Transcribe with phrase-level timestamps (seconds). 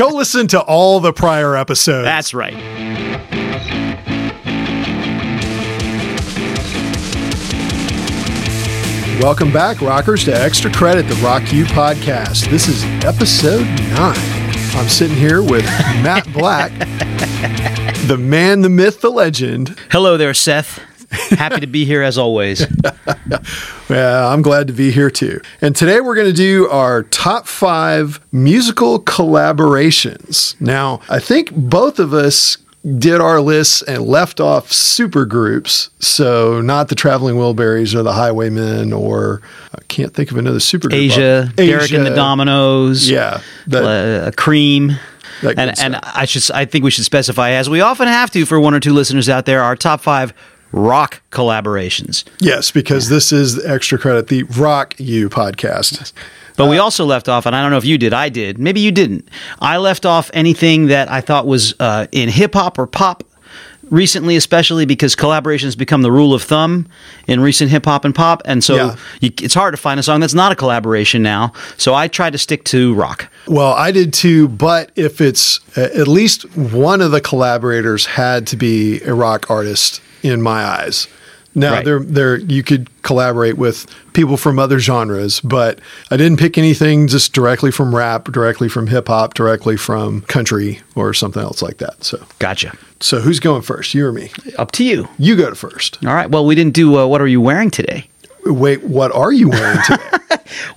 [0.00, 2.06] Go listen to all the prior episodes.
[2.06, 2.54] That's right.
[9.20, 11.66] Welcome back, rockers, to Extra Credit, the Rock U.
[11.66, 12.48] podcast.
[12.48, 14.16] This is episode nine.
[14.74, 15.64] I'm sitting here with
[16.00, 16.72] Matt Black,
[18.06, 19.78] the man, the myth, the legend.
[19.90, 20.80] Hello there, Seth.
[21.10, 22.66] Happy to be here as always.
[23.88, 25.40] Yeah, I'm glad to be here too.
[25.60, 30.58] And today we're going to do our top five musical collaborations.
[30.60, 32.56] Now, I think both of us
[32.98, 35.90] did our lists and left off super groups.
[35.98, 39.42] So, not the Traveling Wilburys or the Highwaymen, or
[39.74, 41.00] I can't think of another super group.
[41.00, 43.10] Asia, Derek and the Dominos.
[43.10, 43.40] Yeah.
[43.66, 44.92] That, uh, Cream.
[45.42, 45.96] And, and.
[45.96, 48.80] I should I think we should specify, as we often have to for one or
[48.80, 50.32] two listeners out there, our top five
[50.72, 52.24] rock collaborations.
[52.38, 55.28] yes, because this is the Extra Credit, the Rock U.
[55.28, 56.12] podcast.
[56.56, 58.58] But we also left off, and I don't know if you did, I did.
[58.58, 59.28] Maybe you didn't.
[59.60, 63.24] I left off anything that I thought was uh, in hip hop or pop
[63.90, 66.86] recently, especially because collaborations become the rule of thumb
[67.26, 68.40] in recent hip hop and pop.
[68.44, 68.96] And so Yeah.
[69.20, 71.52] you, it's hard to find a song that's not a collaboration now.
[71.76, 73.28] So I tried to stick to rock.
[73.46, 78.46] Well, I did too, but if it's uh, at least one of the collaborators had
[78.48, 81.08] to be a rock artist in my eyes.
[81.54, 81.84] Now Right.
[81.84, 87.08] there there you could collaborate with people from other genres, but I didn't pick anything
[87.08, 91.78] just directly from rap, directly from hip hop, directly from country or something else like
[91.78, 92.04] that.
[92.04, 92.76] So Gotcha.
[93.00, 93.94] so who's going first?
[93.94, 94.30] You or me?
[94.58, 95.08] Up to you.
[95.18, 95.98] You go to first.
[96.06, 96.30] All right.
[96.30, 98.08] Well, we didn't do uh, what are you wearing today?
[98.44, 100.02] Wait, what are you wearing today?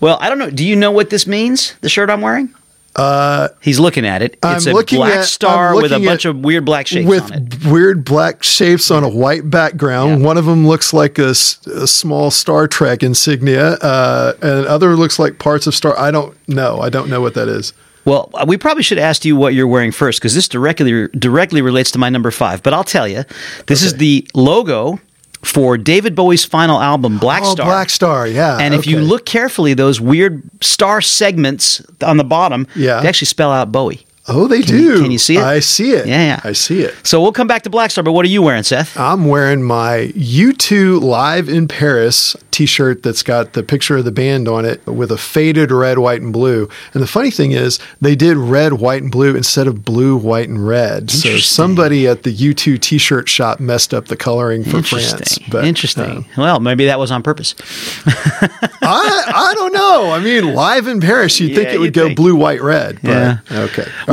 [0.02, 0.52] Well, I don't know.
[0.52, 1.74] Do you know what this means?
[1.82, 2.54] The shirt I'm wearing?
[2.96, 4.38] Uh, he's looking at it.
[4.44, 6.64] It's I'm a looking black at- star I'm with a looking bunch at- of weird
[6.66, 7.66] black shapes with on it.
[7.66, 10.24] weird black shapes on a white background.
[10.24, 14.96] One of them looks like a, s- a small Star Trek insignia, uh, and other
[14.96, 15.98] looks like parts of Star.
[15.98, 16.80] I don't know.
[16.82, 17.74] I don't know what that is.
[18.06, 21.90] Well, we probably should ask you what you're wearing first because this directly directly relates
[21.92, 22.62] to my number five.
[22.62, 23.24] But I'll tell you,
[23.68, 25.00] this is the logo
[25.44, 27.66] for David Bowie's final album, Black oh, Star.
[27.66, 28.28] Black Star.
[28.28, 28.58] Yeah.
[28.58, 33.02] And if you look carefully, those weird star segments on the bottom, Yeah.
[33.02, 34.06] they actually spell out Bowie.
[34.26, 34.82] Oh, they Can do.
[34.82, 35.44] you- can you see it?
[35.44, 36.06] I see it.
[36.08, 36.40] Yeah, yeah.
[36.46, 36.96] I see it.
[37.04, 38.06] So we'll come back to Blackstar.
[38.06, 38.98] But what are you wearing, Seth?
[38.98, 44.12] I'm wearing my U2 Live in Paris t shirt that's got the picture of the
[44.14, 46.70] band on it with a faded red, white, and blue.
[46.94, 50.48] And the funny thing is, they did red, white, and blue instead of blue, white,
[50.48, 51.12] and red.
[51.12, 55.18] So somebody at the U2 t shirt shop messed up the coloring for Interesting.
[55.18, 55.40] France.
[55.50, 56.04] But, Interesting.
[56.04, 57.56] uh, well, maybe that was on purpose.
[58.06, 60.12] I, I don't know.
[60.12, 62.18] I mean, Live in Paris, you'd think it would go think.
[62.18, 63.00] blue, white, red.
[63.02, 63.38] But, Yeah.
[63.52, 63.86] Okay.
[64.08, 64.13] Well,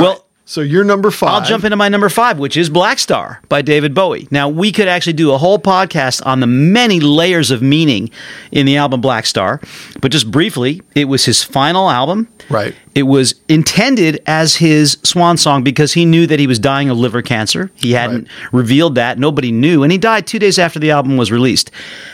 [0.51, 3.93] So you're number 5 I'll jump into my number five, which is Blackstar by David
[3.93, 4.27] Bowie.
[4.31, 8.09] Now, we could actually do a whole podcast on the many layers of meaning
[8.51, 9.63] in the album Blackstar,
[10.01, 12.27] but just briefly, it was his final album.
[12.49, 12.75] Right.
[12.93, 16.97] It was intended as his swan song because he knew that he was dying of
[16.97, 17.71] liver cancer.
[17.75, 19.17] He hadn't revealed that.
[19.17, 19.83] Nobody knew.
[19.83, 21.71] And he died two days after the album was released.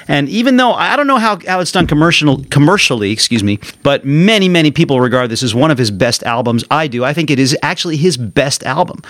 [0.08, 4.06] And even though I don't know how, how it's done commercial, commercially, excuse me, but
[4.06, 6.64] many, many people regard this as one of his best albums.
[6.70, 7.04] I do.
[7.04, 9.02] I think it is actually his best album.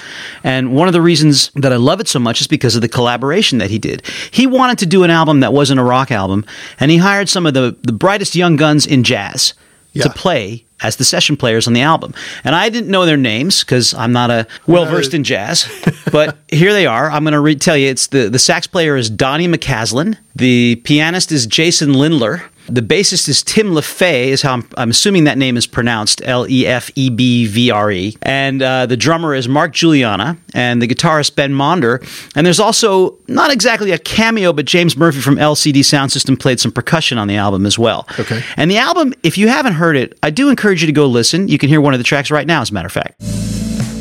[0.43, 2.87] And one of the reasons that I love it so much is because of the
[2.89, 4.03] collaboration that he did.
[4.31, 6.45] He wanted to do an album that wasn't a rock album,
[6.79, 9.53] and he hired some of the, the brightest young guns in jazz
[9.93, 10.03] Yeah.
[10.03, 12.13] to play as the session players on the album.
[12.43, 15.67] And I didn't know their names because I'm not a well versed in jazz.
[16.11, 17.09] but here they are.
[17.09, 17.89] I'm going to re- tell you.
[17.89, 20.17] It's the the sax player is Donny McCaslin.
[20.37, 22.43] The pianist is Jason Lindner.
[22.69, 26.47] The bassist is Tim LeFay, is how I'm, I'm assuming that name is pronounced L
[26.47, 28.15] E F E B V R E.
[28.21, 32.03] And uh, the drummer is Mark Guiliana, and the guitarist Ben Monder.
[32.35, 36.71] And there's also not exactly a cameo, but James Murphy from LCD Soundsystem played some
[36.71, 38.05] percussion on the album as well.
[38.19, 38.43] Okay.
[38.57, 41.47] And the album, if you haven't heard it, I do encourage you to go listen.
[41.47, 43.23] You can hear one of the tracks right now, as a matter of fact.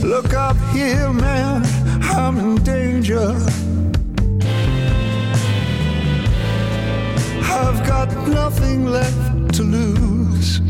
[0.03, 1.65] Look up here, man,
[2.03, 3.35] I'm in danger.
[8.77, 10.61] Nothing left to lose.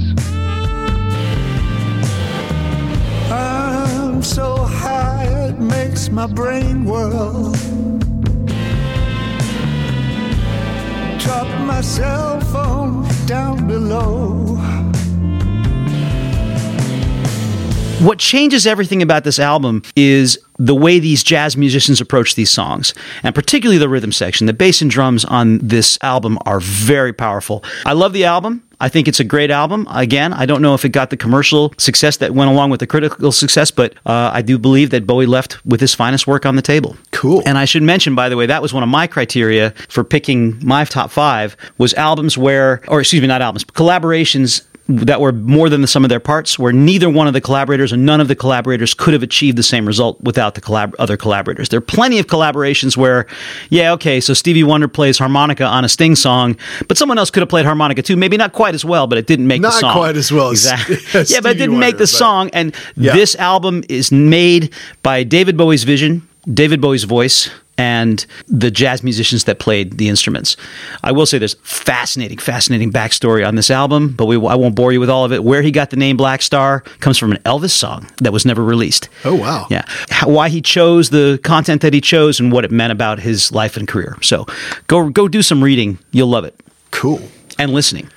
[3.31, 7.53] I'm so high, it makes my brain whirl.
[11.19, 14.56] Drop my cell phone down below.
[18.01, 22.93] What changes everything about this album is the way these jazz musicians approach these songs,
[23.23, 24.47] and particularly the rhythm section.
[24.47, 27.65] The bass and drums on this album are very powerful.
[27.87, 28.63] I love the album.
[28.81, 29.87] I think it's a great album.
[29.91, 32.87] Again, I don't know if it got the commercial success that went along with the
[32.87, 36.55] critical success, but uh, I do believe that Bowie left with his finest work on
[36.55, 36.99] the table.
[37.13, 37.43] Cool.
[37.47, 40.63] And I should mention, by the way, that was one of my criteria for picking
[40.63, 45.69] my top five was albums where, or excuse me, not albums, collaborations that were more
[45.69, 48.29] than the sum of their parts, where neither one of the collaborators or none of
[48.29, 51.69] the collaborators could have achieved the same result without the collab- other collaborators.
[51.71, 53.27] There are plenty of collaborations where,
[53.69, 56.57] yeah, okay, so Stevie Wonder plays harmonica on a Sting song,
[56.87, 58.17] but someone else could have played harmonica too.
[58.17, 59.93] Maybe not quite as well, but it didn't make Not the song.
[59.97, 60.99] quite as well exactly.
[61.15, 62.51] as yeah, but it didn't make the song.
[62.53, 63.13] And Yeah.
[63.13, 64.73] this album is made
[65.03, 70.57] by David Bowie's vision, David Bowie's voice, and the jazz musicians that played the instruments.
[71.03, 74.93] I will say there's fascinating, fascinating backstory on this album, but we, I won't bore
[74.93, 75.45] you with all of it.
[75.45, 78.65] Where he got the name Black Star comes from an Elvis song that was never
[78.65, 79.09] released.
[79.25, 79.67] Oh, wow.
[79.71, 79.85] Yeah.
[80.11, 83.53] How, why he chose the content that he chose and what it meant about his
[83.53, 84.17] life and career.
[84.23, 84.47] So
[84.87, 85.99] go go do some reading.
[86.13, 86.59] You'll love it.
[86.91, 87.21] Cool.
[87.59, 88.09] And listening.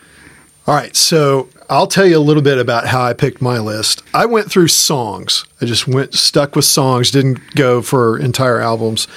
[0.67, 4.03] All right, so I'll tell you a little bit about how I picked my list.
[4.13, 5.45] I went through songs.
[5.59, 9.07] I just went stuck with songs, didn't go for entire albums.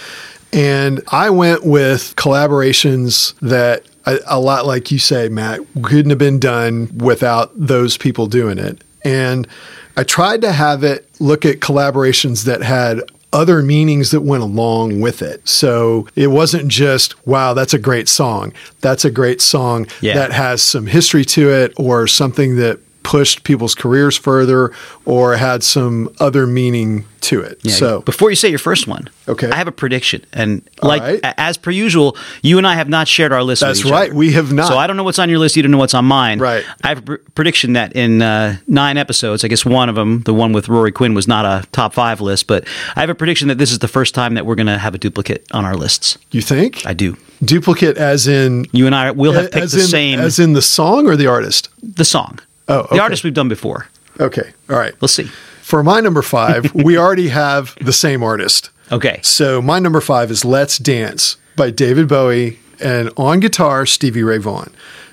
[0.52, 6.19] And I went with collaborations that a, a lot like you say, Matt, couldn't have
[6.19, 8.82] been done without those people doing it.
[9.04, 9.49] And
[9.96, 13.00] I tried to have it look at collaborations that had
[13.32, 15.46] other meanings that went along with it.
[15.49, 18.52] So it wasn't just, wow, that's a great song.
[18.81, 20.14] That's a great song Yeah.
[20.14, 24.72] that has some history to it or something that pushed people's careers further
[25.04, 27.60] or had some other meaning to it.
[27.62, 29.49] Yeah, so before you say your first one, Okay.
[29.49, 31.20] I have a prediction, and like right.
[31.38, 33.62] as per usual, you and I have not shared our list.
[33.62, 34.14] with That's right, other.
[34.19, 34.66] we have not.
[34.66, 35.54] So I don't know what's on your list.
[35.56, 36.40] You don't know what's on mine.
[36.40, 36.64] Right.
[36.82, 40.22] I have a pr- prediction that in uh, nine episodes, I guess one of them,
[40.22, 42.66] the one with Rory Quinn, was not a top five list, but
[42.96, 44.94] I have a prediction that this is the first time that we're going to have
[44.94, 46.19] a duplicate on our lists.
[46.32, 46.84] you think?
[46.87, 47.16] I do.
[47.44, 50.52] Duplicate as in You and I will have picked as the in, same as in
[50.54, 51.69] the song or the artist?
[51.82, 52.40] the song.
[52.72, 52.96] Oh, okay.
[52.96, 53.88] the artist we've done before.
[54.20, 54.52] Okay.
[54.69, 54.94] All right.
[55.00, 55.24] Let's see.
[55.62, 58.70] For my number 5, we already have the same artist.
[58.90, 59.20] Okay.
[59.22, 64.38] So my number 5 is Let's Dance by David Bowie and on guitar Stevie Ray
[64.38, 64.72] Vaughan.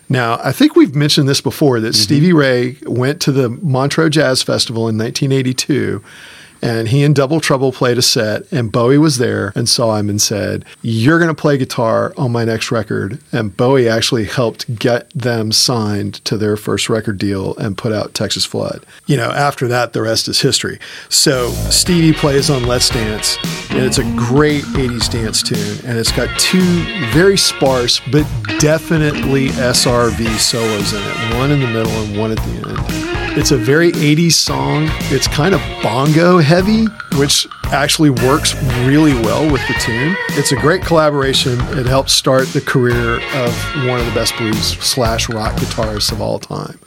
[0.10, 2.02] Now, I think we've mentioned this before that mm-hmm.
[2.02, 6.04] Stevie Ray went to the Montreux Jazz Festival in 1982
[6.62, 10.10] and he and Double Trouble played a set and Bowie was there and saw him
[10.10, 14.76] and said, "You're going to play guitar on my next record." And Bowie actually helped
[14.78, 18.86] get them signed to their first record deal and put out Texas Flood.
[19.06, 20.80] You know, after that the rest is history.
[21.10, 23.38] So, Stevie plays on Let's Dance
[23.70, 26.84] and it's a great 80s dance tune and it's got two
[27.14, 28.26] very sparse but
[28.60, 33.10] definitely SRV solos in it, one in the middle and one at the end.
[33.38, 34.88] It's a very 80s song.
[35.12, 36.86] It's kind of bongo heavy,
[37.20, 38.56] which actually works
[38.88, 40.16] really well with the tune.
[40.30, 41.60] It's a great collaboration.
[41.78, 43.54] It helped start the career of
[43.88, 46.80] one of the best blues slash rock guitarists of all time.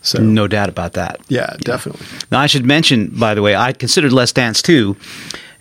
[0.00, 1.20] So, No doubt about that.
[1.28, 2.06] yeah, definitely.
[2.32, 4.96] Now, I should mention, by the way, I considered Let's Dance too,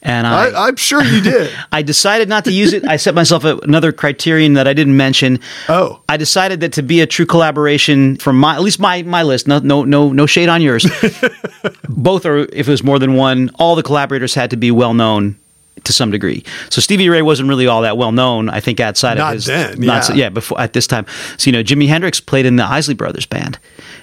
[0.02, 1.52] and I, I, I'm sure you did.
[1.72, 2.88] I decided not to use it.
[2.88, 5.40] I set myself another criterion that I didn't mention.
[5.68, 6.02] Oh.
[6.08, 9.48] I decided that to be a true collaboration from my at least my my list.
[9.48, 10.86] No no no no shade on yours.
[11.90, 13.50] Both are if it was more than one.
[13.56, 15.38] All the collaborators had to be well known.
[15.86, 18.50] To some degree, so Stevie Ray wasn't really all that well known.
[18.50, 20.26] I think outside Not of his, then, not so- yeah.
[20.26, 21.06] yeah, before at this time.
[21.38, 23.58] So you know, Jimi Hendrix played in the Isley Brothers band,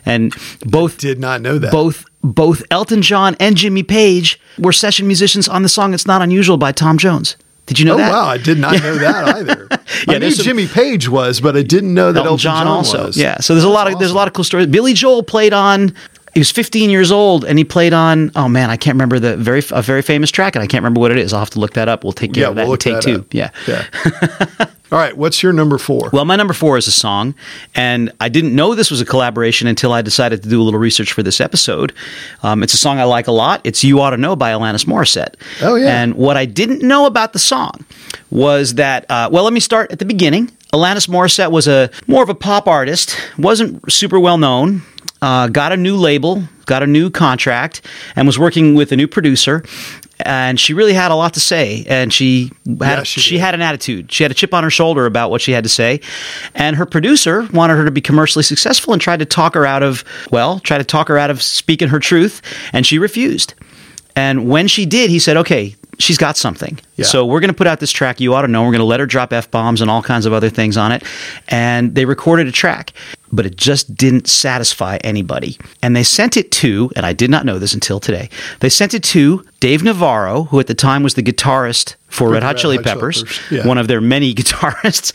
[0.06, 0.34] and
[0.64, 1.70] both Did not know that.
[1.70, 6.22] both both Elton John and Jimmy Page were session musicians on the song "It's Not
[6.22, 7.36] Unusual" by Tom Jones.
[7.66, 8.10] Did you know Oh that?
[8.12, 9.66] wow, I did not know that either.
[10.06, 12.66] yeah, I knew some- Jimmy Page was, but I didn't know that Elton, Elton, John,
[12.68, 13.06] also.
[13.06, 13.16] was.
[13.16, 13.40] Yeah.
[13.40, 14.66] So there's a lot of there's a lot of cool stories.
[14.68, 15.94] Billy Joel played on.
[16.36, 18.30] He was 15 years old, and he played on.
[18.36, 21.00] Oh man, I can't remember the very a very famous track, and I can't remember
[21.00, 21.32] what it is.
[21.32, 22.04] I'll have to look that up.
[22.04, 23.20] We'll take care Yeah, of that we'll take that two.
[23.20, 23.32] up.
[23.32, 23.50] Yeah.
[23.66, 23.86] Yeah.
[24.92, 26.10] All right, what's your number four?
[26.12, 27.34] Well, my number four is a song,
[27.74, 30.78] and I didn't know this was a collaboration until I decided to do a little
[30.78, 31.94] research for this episode.
[32.42, 33.62] Um, it's a song I like a lot.
[33.64, 35.36] It's "You Ought to Know" by Alanis Morissette.
[35.62, 36.02] Oh, yeah.
[36.02, 37.86] And what I didn't know about the song
[38.30, 39.06] was that.
[39.10, 40.52] Uh, well, let me start at the beginning.
[40.74, 43.16] Alanis Morissette was a more of a pop artist.
[43.38, 44.82] wasn't super well known.
[45.22, 47.82] Uh, got a new label, got a new contract,
[48.14, 49.64] and was working with a new producer.
[50.20, 53.54] And she really had a lot to say, and she had Yeah, she she had
[53.54, 54.10] an attitude.
[54.10, 56.00] She had a chip on her shoulder about what she had to say.
[56.54, 59.82] And her producer wanted her to be commercially successful and tried to talk her out
[59.82, 62.40] of, well, try to talk her out of speaking her truth.
[62.72, 63.54] And she refused.
[64.14, 66.78] And when she did, he said, okay, she's got something.
[66.96, 67.04] Yeah.
[67.04, 68.20] So we're going to put out this track.
[68.20, 68.62] You ought to know.
[68.62, 70.92] We're going to let her drop F bombs and all kinds of other things on
[70.92, 71.02] it.
[71.48, 72.92] And they recorded a track,
[73.32, 75.58] but it just didn't satisfy anybody.
[75.82, 78.94] And they sent it to, and I did not know this until today, they sent
[78.94, 82.58] it to Dave Navarro, who at the time was the guitarist for Red Hot Red
[82.58, 83.66] Chili Hot Chili Peppers, Peppers, yeah.
[83.66, 85.12] one of their many guitarists.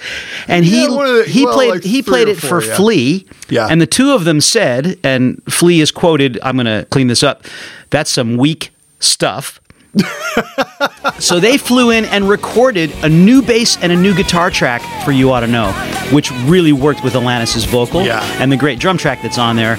[0.48, 2.76] And he Yeah, the- he well, played like he played it four, for.
[2.76, 3.26] Flea.
[3.50, 3.68] Yeah.
[3.70, 7.24] And the two of them said, and Flea is quoted, I'm going to clean this
[7.24, 7.46] up.
[7.92, 9.61] That's some weak stuff.
[11.20, 15.12] so they flew in and recorded a new bass and a new guitar track for
[15.12, 15.72] You Ought to Know,
[16.12, 18.22] which really worked with Alanis' vocal Yeah.
[18.42, 19.78] and the great drum track that's on there.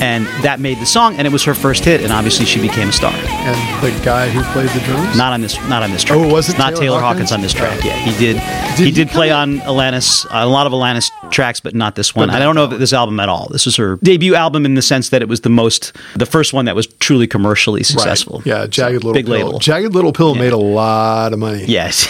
[0.00, 2.88] And that made the song, and it was her first hit, and obviously she became
[2.88, 3.12] a star.
[3.14, 5.16] And the guy who played the drums?
[5.16, 6.18] Not on this, not on this track.
[6.18, 7.30] Oh, was it not Taylor Taylor, Hawkins?
[7.30, 7.32] Hawkins?
[7.32, 7.78] on this track?
[7.82, 7.86] Oh.
[7.86, 8.36] Yeah, he did.
[8.76, 12.30] Did he did play on Alanis, a lot of Alanis tracks, but not this one.
[12.30, 13.48] I don't know this album at all.
[13.50, 16.52] This was her debut album in the sense that it was the most, the first
[16.52, 18.38] one that was truly commercially successful.
[18.38, 18.46] Right.
[18.46, 19.46] Yeah, Jagged So, Little big Pill.
[19.46, 19.58] label.
[19.58, 21.64] Jagged Little Pill made a lot of money.
[21.66, 22.08] Yes,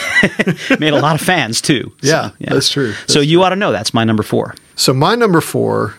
[0.81, 1.93] made a lot of fans too.
[2.05, 2.93] So, Yeah, that's true.
[3.07, 4.55] so That's you ought to know that's my number four.
[4.77, 5.95] So my number four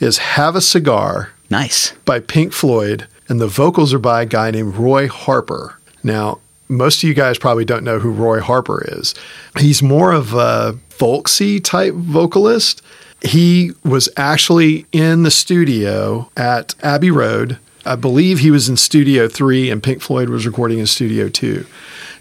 [0.00, 1.92] is Have a Cigar Nice.
[2.04, 5.78] by Pink Floyd, and the vocals are by a guy named Roy Harper.
[6.02, 9.14] Now, most of you guys probably don't know who Roy Harper is.
[9.58, 12.82] He's more of a folksy type vocalist.
[13.22, 17.58] He was actually in the studio at Abbey Road.
[17.84, 21.66] I believe he was in Studio 3 and Pink Floyd was recording in Studio 2.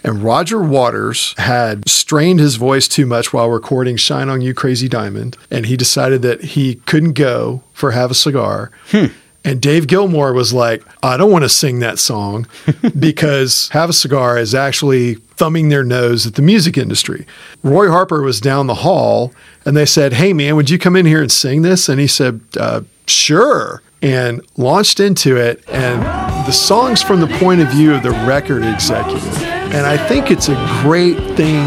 [0.03, 4.87] And Roger Waters had strained his voice too much while recording Shine On You Crazy
[4.87, 5.37] Diamond.
[5.51, 8.71] And he decided that he couldn't go for Have a Cigar.
[9.43, 12.45] And Dave Gilmour was like, I don't want to sing that song
[12.99, 17.25] because Have a Cigar is actually thumbing their nose at the music industry.
[17.63, 19.33] Roy Harper was down the hall
[19.65, 21.87] and they said, Hey, man, would you come in here and sing this?
[21.87, 23.81] And he said, uh, Sure.
[24.01, 25.63] And launched into it.
[25.69, 26.01] And
[26.45, 29.58] the song's from the point of view of the record executive.
[29.71, 31.61] And I think it's a great thing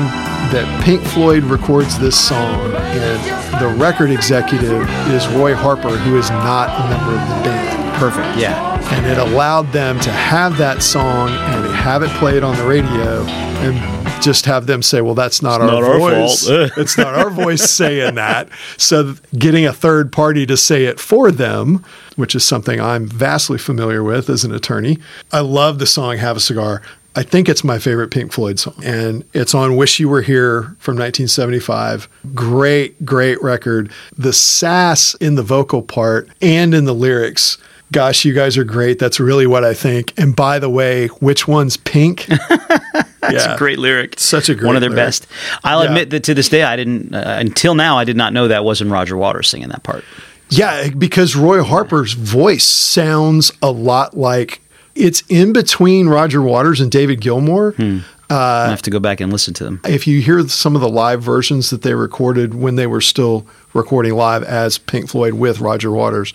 [0.52, 2.74] that Pink Floyd records this song.
[2.74, 7.98] And the record executive is Roy Harper, who is not a member of the band.
[7.98, 8.38] Perfect.
[8.38, 8.80] Yeah.
[8.92, 13.22] And it allowed them to have that song and have it played on the radio
[13.62, 16.48] and just have them say, well, that's not, our not our voice.
[16.48, 18.48] fault." it's not our voice saying that.
[18.76, 21.84] So getting a third party to say it for them,
[22.16, 24.98] which is something I'm vastly familiar with as an attorney.
[25.30, 26.82] I love the song Have a Cigar.
[27.14, 28.74] I think it's my favorite Pink Floyd song.
[28.82, 32.08] And it's on Wish You Were Here from 1975.
[32.34, 33.92] Great, great record.
[34.16, 37.58] The sass in the vocal part and in the lyrics.
[37.92, 38.98] Gosh, you guys are great.
[38.98, 40.14] That's really what I think.
[40.18, 42.24] And by the way, which one's pink?
[42.28, 43.54] That's Yeah.
[43.54, 44.18] a great lyric.
[44.18, 45.04] Such a great one of their lyric.
[45.06, 45.26] best.
[45.62, 45.88] I'll Yeah.
[45.90, 47.98] admit that to this day, I didn't uh, until now.
[47.98, 50.02] I did not know that wasn't Roger Waters singing that part.
[50.48, 54.61] Yeah, because Roy Harper's voice sounds a lot like
[54.94, 57.72] it's in between Roger Waters and David Gilmour.
[57.72, 57.98] Hmm.
[58.30, 59.80] Uh, I have to go back and listen to them.
[59.84, 63.46] If you hear some of the live versions that they recorded when they were still
[63.74, 66.32] recording live as Pink Floyd with Roger Waters,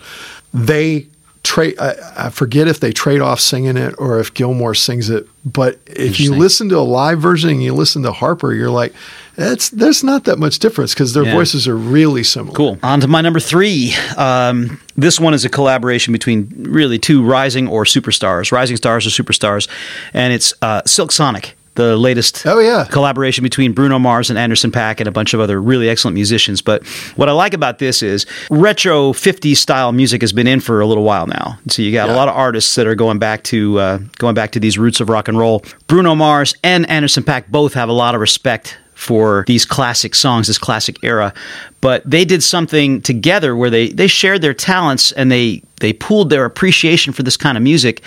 [0.54, 1.08] they
[1.42, 1.76] trade.
[1.80, 5.26] I, I forget if they trade off singing it or if Gilmour sings it.
[5.44, 8.92] But if you listen to a live version and you listen to Harper, you're like,
[9.38, 11.34] that's there's not that much difference because their Yeah.
[11.34, 12.54] voices are really similar.
[12.54, 12.78] Cool.
[12.82, 13.94] On to my number three.
[14.16, 19.10] Um, this one is a collaboration between really two rising or superstars, rising stars or
[19.10, 19.68] superstars,
[20.12, 21.54] and it's uh, Silk Sonic.
[21.74, 22.86] The latest Oh, yeah.
[22.90, 26.60] collaboration between Bruno Mars and Anderson Paak and a bunch of other really excellent musicians.
[26.60, 30.80] But what I like about this is retro 50s style music has been in for
[30.80, 31.56] a little while now.
[31.68, 34.50] So you got a lot of artists that are going back to uh, going back
[34.52, 35.62] to these roots of rock and roll.
[35.86, 40.48] Bruno Mars and Anderson Paak both have a lot of respect for these classic songs,
[40.48, 41.32] this classic era.
[41.80, 46.30] But they did something together where they they shared their talents and they they pooled
[46.30, 48.02] their appreciation for this kind of music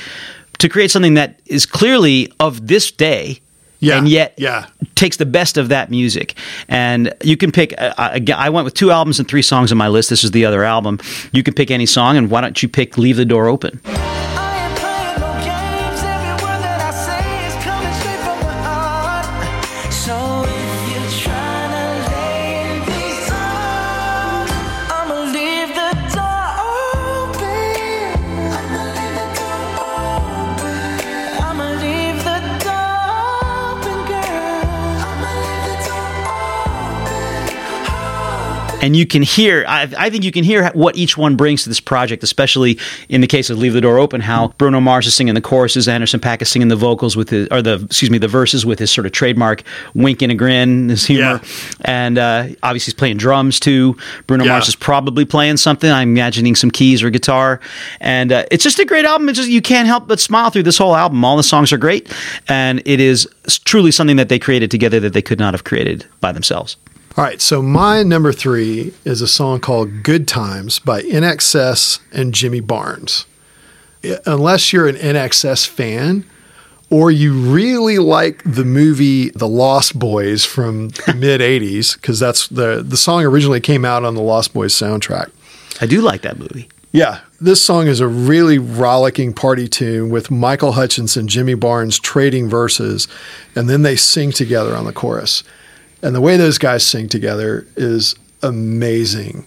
[0.58, 3.40] to create something that is clearly of this day.
[3.80, 4.68] Yeah, and yet yeah.
[4.94, 6.36] takes the best of that music.
[6.68, 7.74] And you can pick.
[7.82, 10.12] uh, I, I went with two albums and three songs on my list.
[10.12, 11.00] This is the other album.
[11.32, 13.80] You can pick any song, and why don't you pick "Leave the Door Open"?
[38.82, 41.70] And you can hear I, I think you can hear what each one brings to
[41.70, 42.78] this project especially
[43.10, 45.88] in the case of leave the door open how bruno mars is singing the choruses
[45.88, 48.80] anderson paak is singing the vocals with his or the excuse me the verses with
[48.80, 51.22] his sort of trademark wink and a grin his humor.
[51.22, 51.40] Yeah.
[51.82, 53.96] and uh, obviously he's playing drums too.
[54.28, 54.54] Bruno Yeah.
[54.54, 55.92] mars is probably playing something.
[55.92, 57.60] I'm imagining some keys or guitar.
[58.00, 59.30] And uh, it's just a great album.
[59.30, 61.24] It's just you can't help but smile through this whole album.
[61.24, 62.12] All the songs are great.
[62.48, 63.28] And it is
[63.66, 66.78] truly something that they created together that they could not have created by themselves
[67.18, 72.34] All right, so my number three is a song called Good Times by INXS and
[72.34, 73.26] Jimmy Barnes.
[74.26, 76.26] Unless you're an INXS fan
[76.90, 82.48] or you really like the movie The Lost Boys from the mid 80s, because that's
[82.48, 85.32] the, the song originally came out on the Lost Boys soundtrack.
[85.82, 90.32] i do like that movie Yeah, this song is a really rollicking party tune with
[90.32, 93.08] Michael Hutchence and Jimmy Barnes trading verses,
[93.56, 95.44] and then they sing together on the chorus.
[96.02, 99.46] And the way those guys sing together is amazing.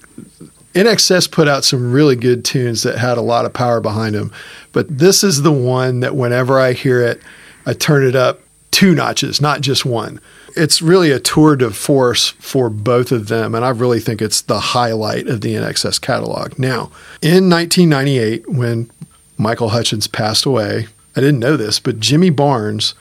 [0.75, 4.32] INXS put out some really good tunes that had a lot of power behind them,
[4.73, 7.23] but this is the one that whenever I hear it,
[7.64, 8.40] I turn it up
[8.73, 10.20] two notches, not just one.
[10.56, 14.42] It's really a tour de force for both of them, and I really think it's
[14.42, 16.58] the highlight of the INXS catalog.
[16.58, 16.90] Now,
[17.23, 18.90] in 1998, when
[19.38, 22.94] Michael Hutchence passed away, I didn't know this, but Jimmy Barnes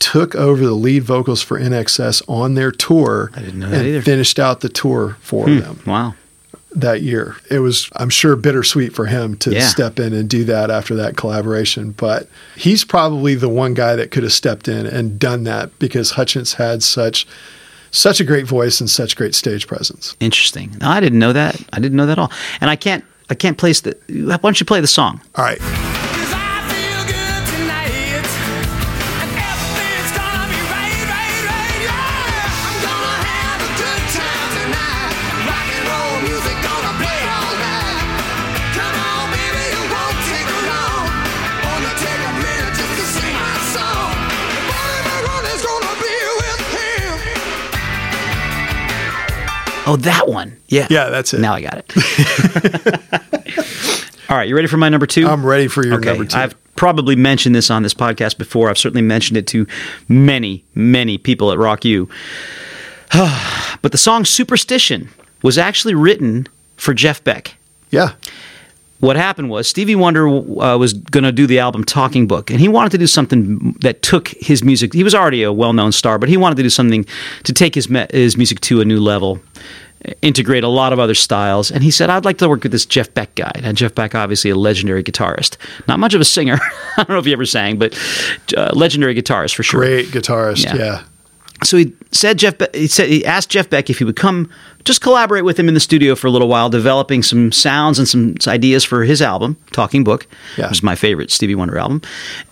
[0.00, 3.86] took over the lead vocals for INXS on their tour I didn't know that and
[3.88, 4.02] either.
[4.02, 5.58] finished out the tour for hmm.
[5.60, 6.14] them Wow.
[6.74, 7.36] that year.
[7.50, 9.66] It was, I'm sure, bittersweet for him to Yeah.
[9.68, 11.92] step in and do that after that collaboration.
[11.96, 16.12] But he's probably the one guy that could have stepped in and done that because
[16.12, 17.26] Hutchence had such
[17.92, 20.14] such a great voice and such great stage presence.
[20.20, 20.76] Interesting.
[20.80, 21.60] No, I didn't know that.
[21.72, 22.30] I didn't know that at all.
[22.60, 23.04] And I can't.
[23.28, 23.96] I can't place the.
[24.08, 25.20] Why don't you play the song?
[25.34, 25.58] All right.
[49.90, 50.56] Oh, that one.
[50.68, 50.86] Yeah.
[50.90, 51.40] Yeah, that's it.
[51.40, 51.92] Now I got it.
[54.28, 54.48] all right.
[54.48, 55.26] You ready for my number two?
[55.26, 56.10] I'm ready for your okay.
[56.10, 56.38] number two.
[56.38, 58.70] I've probably mentioned this on this podcast before.
[58.70, 59.66] I've certainly mentioned it to
[60.08, 62.08] many, many people at Rock U.
[63.12, 65.08] but the song Superstition
[65.42, 67.56] was actually written for Jeff Beck.
[67.90, 68.12] yeah.
[69.00, 72.60] What happened was Stevie Wonder uh, was going to do the album Talking Book, and
[72.60, 74.92] he wanted to do something that took his music.
[74.92, 77.04] He was already a well-known star, but he wanted to do something
[77.44, 79.40] to take his me- his music to a new level,
[80.22, 81.70] integrate a lot of other styles.
[81.70, 84.14] And he said, "I'd like to work with this Jeff Beck guy." And Jeff Beck,
[84.14, 85.56] obviously a legendary guitarist,
[85.88, 86.58] not much of a singer.
[86.96, 87.98] I don't know if he ever sang, but
[88.56, 89.80] uh, legendary guitarist for sure.
[89.80, 90.64] Great guitarist.
[90.64, 90.76] Yeah.
[90.76, 91.02] Yeah.
[91.64, 92.56] So he said Jeff.
[92.58, 94.50] Be- he said he asked Jeff Beck if he would come
[94.84, 98.08] just collaborate with him in the studio for a little while, developing some sounds and
[98.08, 100.26] some ideas for his album, Talking Book,
[100.56, 100.68] Yeah.
[100.68, 102.00] which is my favorite Stevie Wonder album.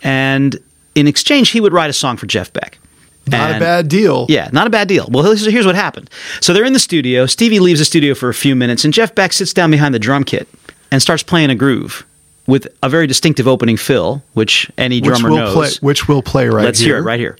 [0.02, 0.58] And
[0.94, 2.78] in exchange, he would write a song for Jeff Beck.
[3.26, 4.24] Not a bad deal.
[4.28, 5.06] yeah, not a bad deal.
[5.10, 6.08] Well, here's, here's what happened.
[6.40, 7.26] So they're in the studio.
[7.26, 9.98] Stevie leaves the studio for a few minutes, and Jeff Beck sits down behind the
[9.98, 10.48] drum kit
[10.90, 12.06] and starts playing a groove
[12.46, 15.54] with a very distinctive opening fill, which any Which drummer we'll knows.
[15.54, 16.94] play which we'll play right Let's here.
[16.94, 17.36] hear it right here.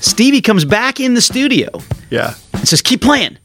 [0.00, 1.68] Stevie comes back in the studio
[2.10, 2.34] Yeah.
[2.54, 3.36] and says, Keep playing.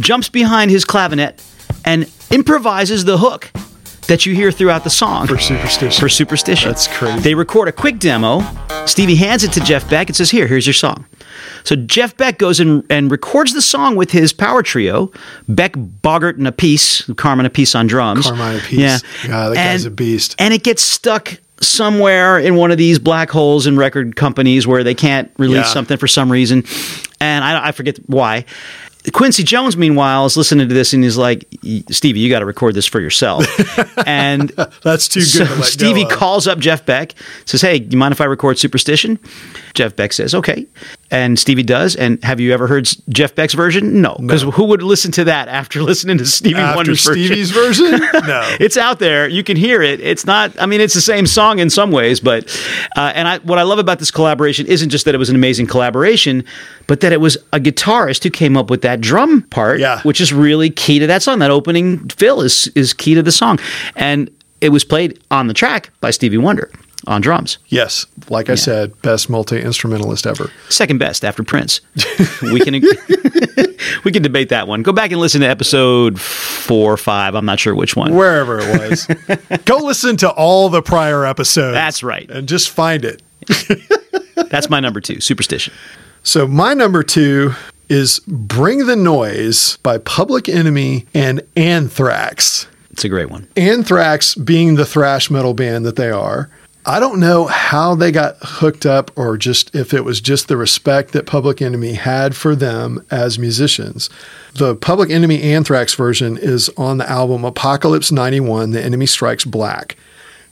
[0.00, 1.42] Jumps behind his clavinet
[1.84, 3.50] and improvises the hook
[4.08, 6.00] that you hear throughout the song For Superstition.
[6.00, 6.68] for Superstition.
[6.70, 7.20] That's crazy.
[7.20, 8.42] They record a quick demo.
[8.86, 11.06] Stevie hands it to Jeff Beck and says, Here, here's your song.
[11.64, 15.10] So Jeff Beck goes and, and records the song with his power trio,
[15.48, 18.26] Beck, Bogert, and Appice, Carmine Appice on drums.
[18.26, 18.78] Carmine Appice.
[18.78, 18.98] Yeah.
[19.26, 20.36] God, that guy's a beast.
[20.38, 24.82] And it gets stuck somewhere in one of these black holes in record companies where
[24.84, 25.72] they can't release Yeah.
[25.72, 26.64] something for some reason.
[27.20, 28.44] And I, I forget why.
[29.12, 31.46] Quincy Jones, meanwhile, is listening to this and he's like,
[31.90, 33.44] Stevie, you got to record this for yourself.
[34.06, 34.48] and
[34.82, 37.98] That's too good so to let Stevie calls up Jeff Beck, says, "Hey, do you
[37.98, 39.20] mind if I record Superstition?"
[39.74, 40.66] Jeff Beck says, "Okay,"
[41.10, 41.94] and Stevie does.
[41.96, 44.00] And have you ever heard Jeff Beck's version?
[44.02, 47.98] No, because who would listen to that after listening to Stevie After Wonder's Stevie's version?
[47.98, 48.10] version?
[48.26, 48.42] No.
[48.60, 49.28] it's out there.
[49.28, 50.00] You can hear it.
[50.00, 50.58] It's not.
[50.60, 52.48] I mean, it's the same song in some ways, but
[52.96, 55.36] uh, and I, what I love about this collaboration isn't just that it was an
[55.36, 56.44] amazing collaboration,
[56.86, 60.00] but that it was a guitarist who came up with that drum part, Yeah.
[60.02, 61.38] which is really key to that song.
[61.38, 63.58] That opening fill is is key to the song,
[63.94, 66.70] and it was played on the track by Stevie Wonder
[67.06, 67.58] on drums.
[67.68, 68.06] Yes.
[68.28, 70.50] Like I said, best multi instrumentalist ever.
[70.68, 71.80] Second best after Prince.
[72.42, 72.74] we can
[74.04, 74.82] we can debate that one.
[74.82, 77.34] Go back and listen to episode four or five.
[77.34, 78.14] I'm not sure which one.
[78.14, 79.06] Wherever it was.
[79.64, 81.74] Go listen to all the prior episodes.
[81.74, 82.28] That's right.
[82.30, 83.22] And just find it.
[84.50, 85.72] That's my number two, Superstition.
[86.22, 87.52] So my number two
[87.88, 92.66] is Bring the Noise by Public Enemy and Anthrax.
[92.90, 93.46] It's a great one.
[93.56, 96.50] Anthrax being the thrash metal band that they are.
[96.88, 100.56] I don't know how they got hooked up or just if it was just the
[100.56, 104.08] respect that Public Enemy had for them as musicians.
[104.54, 109.96] The Public Enemy Anthrax version is on the album Apocalypse 91 The Enemy Strikes Black.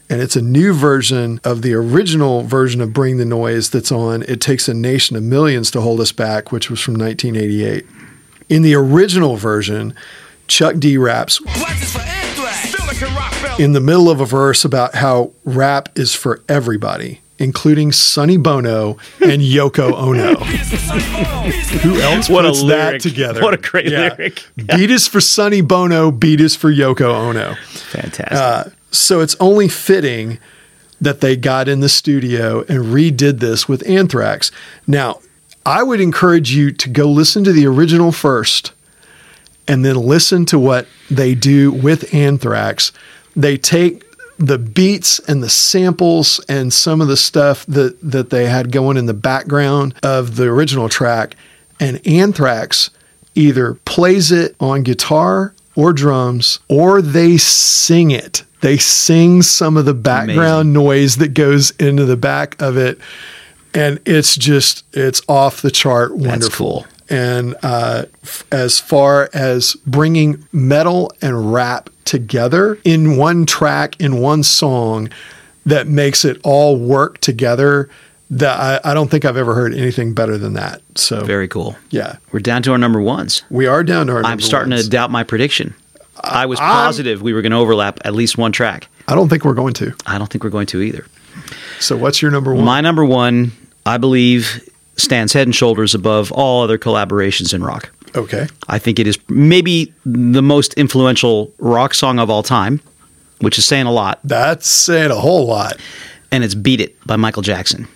[0.09, 4.23] And it's a new version of the original version of Bring the Noise that's on
[4.23, 7.85] It Takes a Nation of Millions to Hold Us Back, which was from 1988.
[8.49, 9.95] In the original version,
[10.47, 11.39] Chuck D raps
[13.55, 13.55] What's this for Anthrax?
[13.55, 13.59] Silicon Rock Belt.
[13.59, 18.97] in the middle of a verse about how rap is for everybody, including Sonny Bono
[19.21, 20.35] and Yoko Ono.
[21.79, 23.01] Who else What a puts lyric.
[23.03, 23.41] that together?
[23.41, 24.43] What a great lyric.
[24.55, 27.55] Beat is for Sonny Bono, beat is for Yoko Ono.
[27.91, 28.31] Fantastic.
[28.31, 30.39] Uh, so it's only fitting
[31.01, 34.49] that they got in the studio and redid this with Anthrax.
[34.87, 35.19] Now,
[35.65, 38.71] I would encourage you to go listen to the original first
[39.67, 42.91] and then listen to what they do with Anthrax.
[43.35, 44.03] They take
[44.37, 48.97] the beats and the samples and some of the stuff that that they had going
[48.97, 51.35] in the background of the original track
[51.79, 52.89] and Anthrax
[53.33, 58.43] either plays it on guitar or drums or they sing it.
[58.61, 62.99] They sing some of the background noise that goes into the back of it
[63.73, 66.83] and it's just it's off the chart wonderful.
[66.83, 66.87] cool.
[67.09, 74.17] And uh, f- as far as bringing metal and rap together in one track, in
[74.19, 75.09] one song,
[75.65, 77.89] that makes it all work together,
[78.31, 80.81] that I, I don't think I've ever heard anything better than that.
[80.95, 81.75] So Very cool.
[81.91, 83.43] yeah, We're down to our number ones.
[83.49, 84.23] we are down to our.
[84.23, 84.85] I'm starting ones.
[84.85, 85.75] to doubt my prediction.
[86.23, 88.87] I was I'm- positive we were going to overlap at least one track.
[89.07, 89.93] I don't think we're going to.
[90.07, 91.05] I don't think we're going to either.
[91.79, 92.63] So what's your number one?
[92.65, 93.51] My number one,
[93.85, 97.91] I believe, stands head and shoulders above all other collaborations in rock.
[98.15, 98.47] okay.
[98.67, 102.79] I think it is maybe the most influential rock song of all time,
[103.39, 105.77] which is saying a lot, That's saying a whole lot.
[106.31, 107.87] and it's Beat It by Michael Jackson.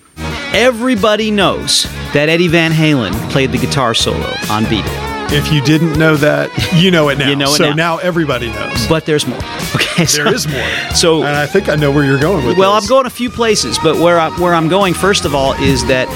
[0.54, 1.84] Everybody knows
[2.14, 5.09] that Eddie Van Halen played the guitar solo on Beat It.
[5.32, 7.30] If you didn't know that, you know it now.
[7.30, 7.98] You know it so now.
[8.00, 8.88] everybody knows.
[8.88, 9.39] But there's more.
[9.76, 10.68] Okay, so, there is more.
[10.96, 12.86] So and I think I know where you're going with Well, this.
[12.86, 15.86] I'm going a few places, but where I, where I'm going first of all is
[15.86, 16.08] that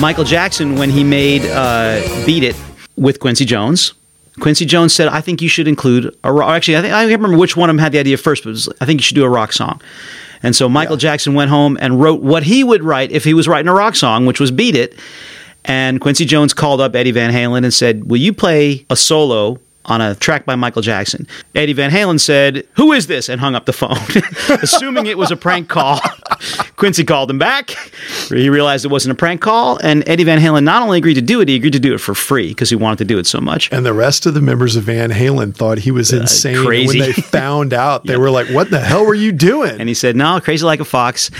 [0.00, 2.56] Michael Jackson, when he made uh, "Beat It"
[2.96, 3.92] with Quincy Jones,
[4.40, 7.20] Quincy Jones said, "I think you should include a rock." Actually, I think I can't
[7.22, 9.04] remember which one of them had the idea first, but it was, I think you
[9.04, 9.80] should do a rock song.
[10.42, 13.46] And so Michael Jackson went home and wrote what he would write if he was
[13.46, 14.98] writing a rock song, which was "Beat It."
[15.66, 19.58] And Quincy Jones called up Eddie Van Halen and said, Will you play a solo
[19.84, 21.26] on a track by Michael Jackson?
[21.54, 23.28] Eddie Van Halen said, Who is this?
[23.28, 23.96] and hung up the phone,
[24.62, 26.00] assuming it was a prank call.
[26.76, 27.70] Quincy called him back.
[28.28, 29.78] He realized it wasn't a prank call.
[29.82, 31.98] And Eddie Van Halen not only agreed to do it, he agreed to do it
[31.98, 33.72] for free because he wanted to do it so much.
[33.72, 36.64] And the rest of the members of Van Halen thought he was uh, insane.
[36.64, 36.98] crazy.
[37.00, 39.94] When they found out, they were like, "What the hell were you doing?" And he
[39.94, 41.30] said, No, crazy like a fox.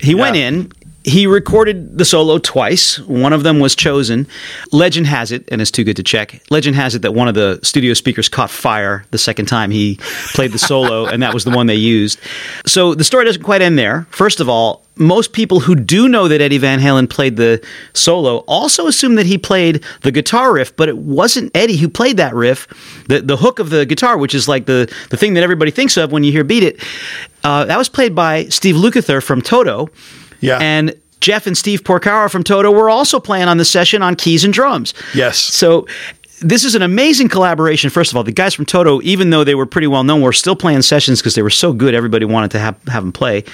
[0.00, 0.72] He went in.
[1.04, 2.98] He recorded the solo twice.
[3.00, 4.28] One of them was chosen.
[4.70, 6.40] Legend has it, and it's too good to check.
[6.50, 9.98] Legend has it that one of the studio speakers caught fire the second time he
[10.32, 12.20] played the solo, and that was the one they used.
[12.66, 14.06] So the story doesn't quite end there.
[14.10, 18.38] First of all, most people who do know that Eddie Van Halen played the solo
[18.40, 22.34] also assume that he played the guitar riff, but it wasn't Eddie who played that
[22.34, 22.68] riff.
[23.08, 25.96] The the hook of the guitar, which is like the the thing that everybody thinks
[25.96, 26.84] of when you hear "Beat It,"
[27.42, 29.88] uh, that was played by Steve Lukather from Toto.
[30.42, 30.58] Yeah.
[30.60, 34.44] and Jeff and Steve Porcaro from Toto were also playing on the session on keys
[34.44, 34.92] and drums.
[35.14, 35.38] Yes.
[35.38, 35.86] So
[36.42, 37.88] this is an amazing collaboration.
[37.90, 40.32] First of all, the guys from Toto, even though they were pretty well known, were
[40.32, 41.94] still playing sessions because they were so good.
[41.94, 43.44] Everybody wanted to have have them play.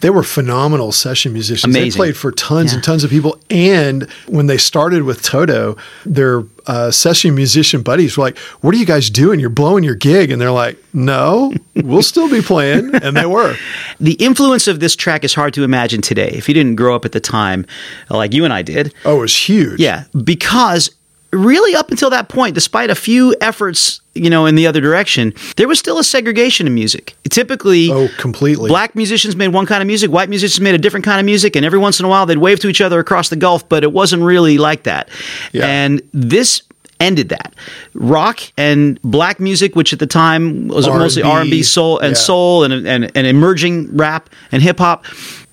[0.00, 1.74] They were phenomenal session musicians.
[1.74, 2.76] They played for tons Yeah.
[2.76, 3.40] and tons of people.
[3.50, 8.78] And when they started with Toto, their uh, session musician buddies were like, "What are
[8.78, 9.38] you guys doing?
[9.40, 13.54] You're blowing your gig." And they're like, "No, we'll still be playing." And they were.
[13.98, 17.04] The influence of this track is hard to imagine today if you didn't grow up
[17.06, 17.64] at the time,
[18.10, 18.92] like you and I did.
[19.06, 19.80] Oh, it was huge.
[19.80, 20.90] Yeah, because
[21.36, 25.32] really up until that point, despite a few efforts, you know, in the other direction,
[25.56, 27.14] there was still a segregation in music.
[27.28, 28.68] Typically, Oh, completely.
[28.68, 31.54] black musicians made one kind of music, white musicians made a different kind of music,
[31.56, 33.82] and every once in a while they'd wave to each other across the Gulf, but
[33.84, 35.08] it wasn't really like that.
[35.52, 35.66] Yeah.
[35.66, 36.62] And this
[36.98, 37.54] ended that.
[37.94, 42.14] Rock and black music, which at the time was mostly R&B, R&B, soul and yeah.
[42.14, 45.04] soul and, and and emerging rap and hip hop,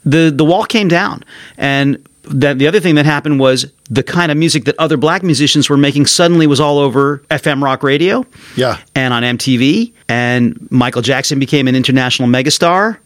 [0.05, 1.23] the the wall came down.
[1.57, 5.23] And that the other thing that happened was the kind of music that other black
[5.23, 8.77] musicians were making suddenly was all over FM rock radio Yeah.
[8.95, 9.91] and on MTV.
[10.07, 12.97] And Michael Jackson became an international megastar.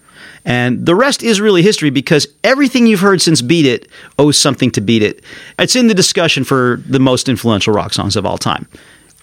[0.46, 4.72] And the rest is really history because everything you've heard since Beat It owes something
[4.72, 5.22] to Beat It.
[5.60, 8.68] It's in the discussion for the most influential rock songs of all time.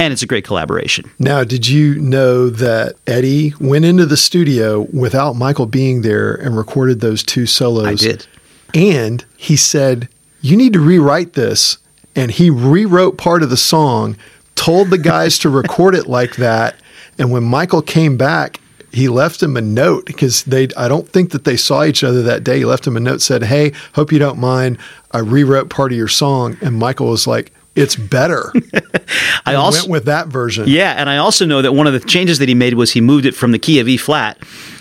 [0.01, 1.09] And it's a great collaboration.
[1.21, 6.57] Now, did you know that Eddie went into the studio without Michael being there and
[6.57, 7.87] recorded those two solos?
[7.87, 8.27] I did.
[8.75, 10.09] And he said,
[10.41, 11.79] You need to rewrite this.
[12.17, 14.17] And he rewrote part of the song,
[14.55, 16.77] told the guys to record it like that.
[17.19, 18.61] And when Michael came back,
[18.93, 22.23] he left him a note because they I don't think that they saw each other
[22.23, 22.59] that day.
[22.59, 24.79] He left him a note said, "Hey, hope you don't mind.
[25.11, 28.53] I rewrote part of your song." And Michael was like, "It's better."
[29.47, 30.69] I also went with that version.
[30.69, 33.01] Yeah, and I also know that one of the changes that he made was he
[33.01, 34.39] moved it from the key of E flat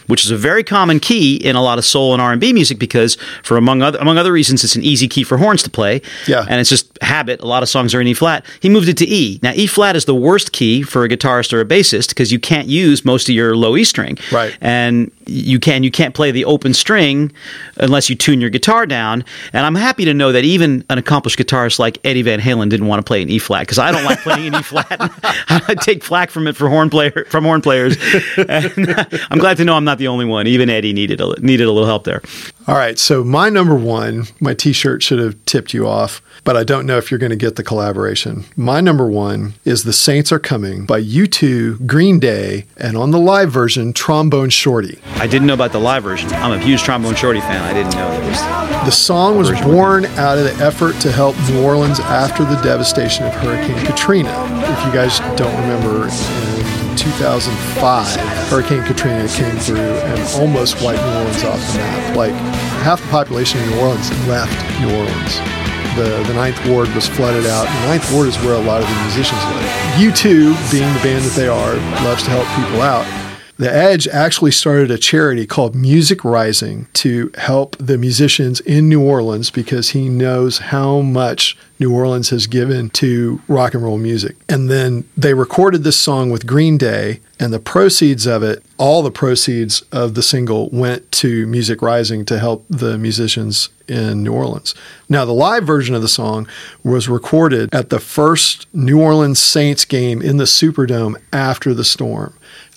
[0.08, 3.16] which is a very common key in a lot of soul and R&B music because
[3.44, 6.02] for among other among other reasons it's an easy key for horns to play.
[6.28, 6.46] Yeah.
[6.50, 7.42] And it's just habit.
[7.42, 8.46] A lot of songs are in E flat.
[8.62, 9.40] He moved it to E.
[9.42, 12.40] Now E flat is the worst key for a guitarist or a bassist because you
[12.40, 14.18] can't use most of your low E string.
[14.32, 14.58] Right.
[14.62, 17.32] And you can you can't play the open string
[17.78, 19.24] unless you tune your guitar down.
[19.54, 22.88] And I'm happy to know that even an accomplished guitarist like Eddie Van Halen didn't
[22.88, 24.88] want to play an E flat because I don't like playing in E flat.
[25.50, 27.98] I take flack from it for horn player from horn players.
[28.54, 30.48] And uh, I'm glad to know I'm not the only one.
[30.48, 32.22] Even Eddie needed a, needed a little help there.
[32.68, 36.64] All right, so my number one, my T-shirt should have tipped you off, but I
[36.64, 38.46] don't know if you're going to get the collaboration.
[38.56, 43.20] My number one is "The Saints Are Coming" by U2, Green Day, and on the
[43.20, 45.00] live version, Trombone Shorty.
[45.16, 46.30] I didn't know about the live version.
[46.34, 47.62] I'm a huge Trombone Shorty fan.
[47.64, 48.40] I didn't know there was.
[48.86, 53.26] The song was born out of the effort to help New Orleans after the devastation
[53.26, 54.30] of Hurricane Katrina.
[54.62, 56.10] If you guys don't remember,
[56.96, 58.18] 2005,
[58.50, 62.16] Hurricane Katrina came through and almost wiped New Orleans off the map.
[62.16, 62.34] Like
[62.84, 65.38] half the population of New Orleans left New Orleans.
[65.96, 67.66] The, the Ninth Ward was flooded out.
[67.66, 69.70] The Ninth Ward is where a lot of the musicians live.
[70.02, 73.06] U2, being the band that they are, loves to help people out.
[73.58, 79.02] The Edge actually started a charity called Music Rising to help the musicians in New
[79.02, 84.38] Orleans because he knows how much New Orleans has given to rock and roll music.
[84.50, 89.04] And then they recorded this song with Green Day, and the proceeds of it, all
[89.04, 94.34] the proceeds of the single, went to Music Rising to help the musicians in New
[94.34, 94.74] Orleans.
[95.10, 96.48] Now, the live version of the song
[96.84, 102.34] was recorded at the first New Orleans Saints game in the Superdome after the storm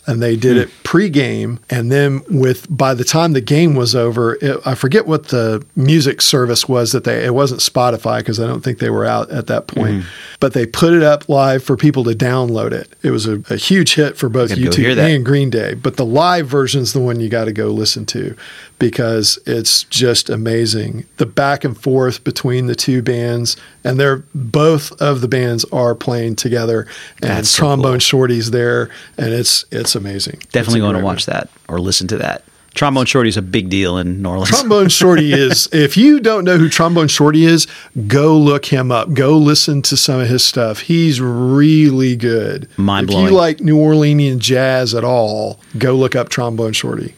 [0.07, 0.63] and they did hmm.
[0.63, 5.07] it pre-game and then with by the time the game was over it, i forget
[5.07, 8.91] what the music service was that they it wasn't spotify because i don't think they
[8.91, 10.09] were out at that point hmm.
[10.41, 12.95] but they put it up live for people to download it.
[13.03, 15.75] It was a, a huge hit for both Gotta go hear U2 and green day
[15.75, 18.37] but the live version is the one you got to go listen to
[18.79, 21.07] because it's just amazing.
[21.17, 25.95] The back and forth between the two bands and they're both of the bands are
[25.95, 26.87] playing together
[27.23, 28.01] and That's so trombone cool.
[28.01, 32.45] shorty's there and it's it's amazing Definitely going to watch that or listen to that.
[32.77, 34.51] Trombone Shorty is a big deal in New Orleans.
[34.51, 37.67] Trombone Shorty is, if you don't know who Trombone Shorty is,
[38.07, 39.15] go look him up.
[39.15, 40.81] Go listen to some of his stuff.
[40.81, 42.69] He's really good.
[42.77, 43.25] Mind-blowing.
[43.25, 47.15] If you like New Orleanian jazz at all, go look up Trombone Shorty.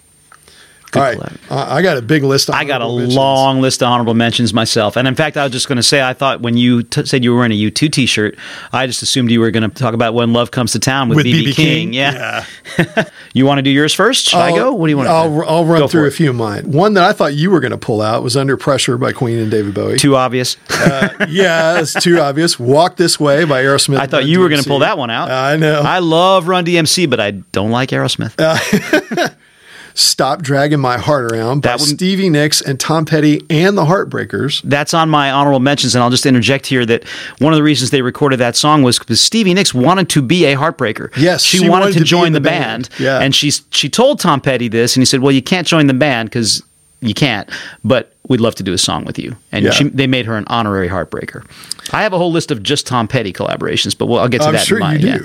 [0.91, 1.19] Good all right.
[1.19, 1.39] collab.
[1.51, 3.15] I I got a big list of I got a mentions.
[3.15, 4.97] long list of honorable mentions myself.
[4.97, 7.23] And in fact, I was just going to say, I thought when you t- said
[7.23, 8.37] you were wearing a U2 t shirt,
[8.73, 11.17] I just assumed you were going to talk about When Love Comes to Town with,
[11.17, 11.93] with BB BB King.
[11.93, 12.45] Yeah.
[13.33, 14.29] you want to do yours first?
[14.29, 14.73] Should I go?
[14.73, 16.71] What do you want to I'll, I'll run Go through a few of mine.
[16.73, 19.39] One that I thought you were going to pull out was Under Pressure by Queen
[19.39, 19.99] and David Bowie.
[19.99, 20.57] Too obvious.
[20.71, 22.59] Uh, yeah, it's too obvious.
[22.59, 23.99] Walk This Way by Aerosmith.
[23.99, 25.31] I thought Run you were going to pull that one out.
[25.31, 25.81] I know.
[25.81, 28.35] I love Run DMC, but I don't like Aerosmith.
[28.39, 29.29] Uh,
[29.99, 34.61] Stop Dragging My Heart Around by That Stevie Nicks and Tom Petty and the Heartbreakers.
[34.63, 37.03] that's on my honorable mentions, and I'll just interject here that
[37.41, 40.45] one of the reasons they recorded that song was because Stevie Nicks wanted to be
[40.45, 41.15] a heartbreaker.
[41.17, 42.89] Yes, she, she wanted, wanted to to join the the band.
[42.91, 43.01] band.
[43.01, 43.19] Yeah.
[43.21, 45.95] and she she told Tom Petty this, and he said, "Well, you can't join the
[45.95, 46.63] band because
[47.01, 47.49] you can't,
[47.83, 49.71] but we'd love to do a song with you." And Yeah.
[49.73, 51.45] she, they made her an honorary heartbreaker.
[51.93, 54.47] I have a whole list of just Tom Petty collaborations, but we'll, I'll get to
[54.49, 54.67] I'm that.
[54.67, 55.07] sure in my, you do.
[55.09, 55.19] yeah.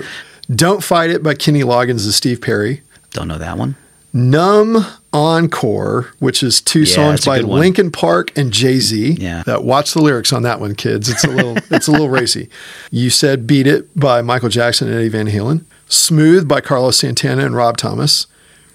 [0.54, 2.82] Don't Fight It by Kenny Loggins and Steve Perry.
[3.12, 3.76] Don't know that one.
[4.14, 7.40] Numb Encore, which is two Yeah, songs by.
[7.40, 9.16] Linkin Park and Jay Z.
[9.20, 9.42] Yeah.
[9.44, 11.08] That watch the lyrics on that one, kids.
[11.08, 12.48] It's a little it's a little racy.
[12.90, 15.64] You said Beat It by Michael Jackson and Eddie Van Halen.
[15.88, 18.26] Smooth by Carlos Santana and Rob Thomas.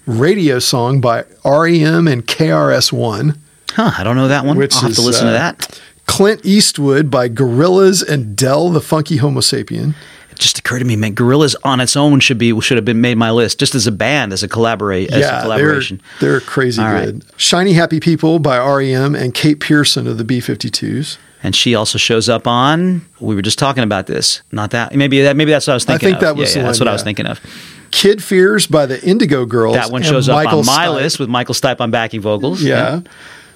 [0.06, 3.38] Radio Song by REM and KRS One.
[3.72, 3.92] Huh?
[3.98, 4.56] I don't know that one.
[4.56, 5.80] Which I'll have to is, listen to uh, that.
[6.06, 9.94] Clint Eastwood by Gorillaz and Del the Funky Homosapien.
[10.40, 13.16] Just occurred to me, man, Gorillaz on its own should be should have been made
[13.18, 16.00] my list, just as a band, as a collaborate, as a collaboration.
[16.18, 17.04] They're, they're crazy All right.
[17.06, 17.24] good.
[17.36, 21.18] Shiny Happy People by REM and Kate Pierson of the B 52s.
[21.42, 23.06] And she also shows up on.
[23.18, 24.42] We were just talking about this.
[24.52, 24.94] Not that.
[24.94, 25.36] Maybe that.
[25.36, 26.08] Maybe that's what I was thinking.
[26.08, 26.36] I think of.
[26.36, 27.40] that was Yeah, yeah, That's one, what I was thinking of.
[27.90, 29.74] Kid Fears by the Indigo Girls.
[29.74, 30.94] That one shows up Michael on my Stipe.
[30.94, 32.62] list with Michael Stipe on backing vocals.
[32.62, 33.00] Yeah.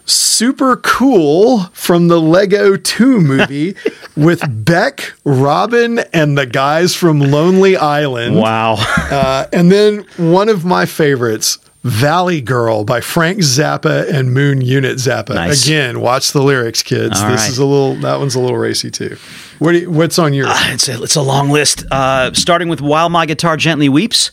[0.06, 3.74] Super cool from the Lego 2 movie
[4.16, 8.36] with Beck, Robyn, and the guys from Lonely Island.
[8.36, 8.74] Wow.
[8.78, 14.96] Uh, and then one of my favorites, Valley Girl by Frank Zappa and Moon Unit
[14.96, 15.34] Zappa.
[15.34, 15.66] Nice.
[15.66, 17.20] Again, watch the lyrics, kids.
[17.20, 17.50] All this right.
[17.50, 17.94] is a little.
[17.96, 19.16] That one's a little racy too.
[19.58, 20.48] What do you, what's on yours?
[20.66, 21.84] It's a, it's a long list.
[21.90, 24.30] Uh, starting with While My Guitar Gently Weeps.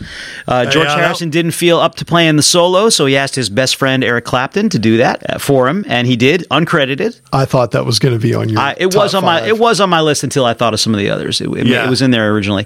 [0.48, 3.36] Uh, George yeah, that- Harrison didn't feel up to playing the solo, so he asked
[3.36, 7.20] his best friend Eric Clapton to do that uh, for him, and he did, uncredited.
[7.32, 8.60] I thought that was going to be on your.
[8.60, 10.80] I, it top was on my it was on my list until I thought of
[10.80, 11.40] some of the others.
[11.42, 11.86] It, it, Yeah.
[11.86, 12.66] it was in there originally.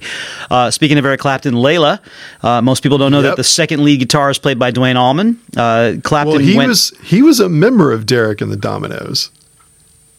[0.50, 2.00] Uh, speaking of Eric Clapton, Layla.
[2.42, 5.40] Uh, most people don't know that the second lead guitar is played by Duane Allman.
[5.58, 6.70] Uh, Clapton Well, he went.
[6.70, 9.30] was he was a member of Derek and the Dominos.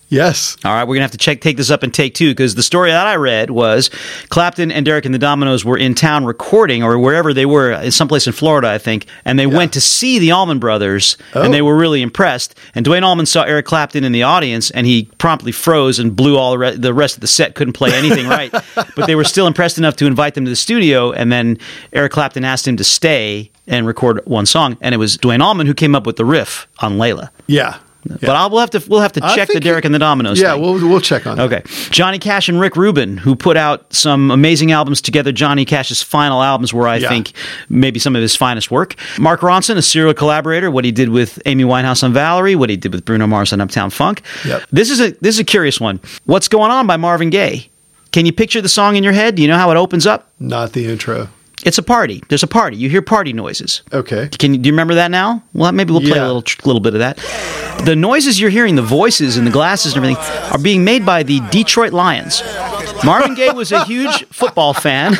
[0.08, 0.56] Yes.
[0.64, 2.62] All right, we're gonna have to check take this up and take two because the
[2.62, 3.90] story that I read was
[4.28, 7.90] Clapton and Derek and the Dominos were in town recording or wherever they were, in
[7.90, 11.42] someplace in Florida, I think, and they went to see the Allman Brothers Oh.
[11.42, 11.64] and they oh.
[11.64, 12.56] were really impressed.
[12.74, 16.36] And Duane Allman saw Eric Clapton in the audience and he promptly froze and blew
[16.36, 18.52] all the, re- the rest of the set, couldn't play anything right.
[18.94, 21.58] But they were still impressed enough to invite them to the studio, and then
[21.92, 25.66] Eric Clapton asked him to stay and record one song, and it was Duane Allman
[25.66, 27.28] who came up with the riff on Layla.
[27.46, 27.78] Yeah.
[28.08, 30.36] But I'll, we'll have to we'll have to check the Derek it- and the Dominos.
[30.40, 30.62] Yeah, thing.
[30.62, 31.52] we'll we'll check on that.
[31.52, 31.62] Okay.
[31.90, 35.32] Johnny Cash and Rick Rubin, who put out some amazing albums together.
[35.32, 37.08] Johnny Cash's final albums were, I Yeah.
[37.08, 37.32] think,
[37.68, 38.94] maybe some of his finest work.
[39.18, 42.76] Mark Ronson, a serial collaborator, what he did with Amy Winehouse on Valerie, what he
[42.76, 44.22] did with Bruno Mars on Uptown Funk.
[44.44, 44.62] Yep.
[44.72, 46.00] This is a this is a curious one.
[46.24, 47.68] What's going on by Marvin Gaye?
[48.12, 49.34] Can you picture the song in your head?
[49.34, 50.30] Do you know how it opens up?
[50.40, 51.28] Not the intro.
[51.66, 52.22] It's a party.
[52.28, 52.76] There's a party.
[52.76, 53.82] You hear party noises.
[53.92, 54.28] Okay.
[54.28, 55.42] Can you, do you remember that now?
[55.52, 56.26] Well, maybe we'll play Yeah.
[56.26, 57.16] a little little bit of that.
[57.84, 61.24] The noises you're hearing, the voices and the glasses and everything, are being made by
[61.24, 62.40] the Detroit Lions.
[63.04, 65.14] Marvin Gaye was a huge football fan,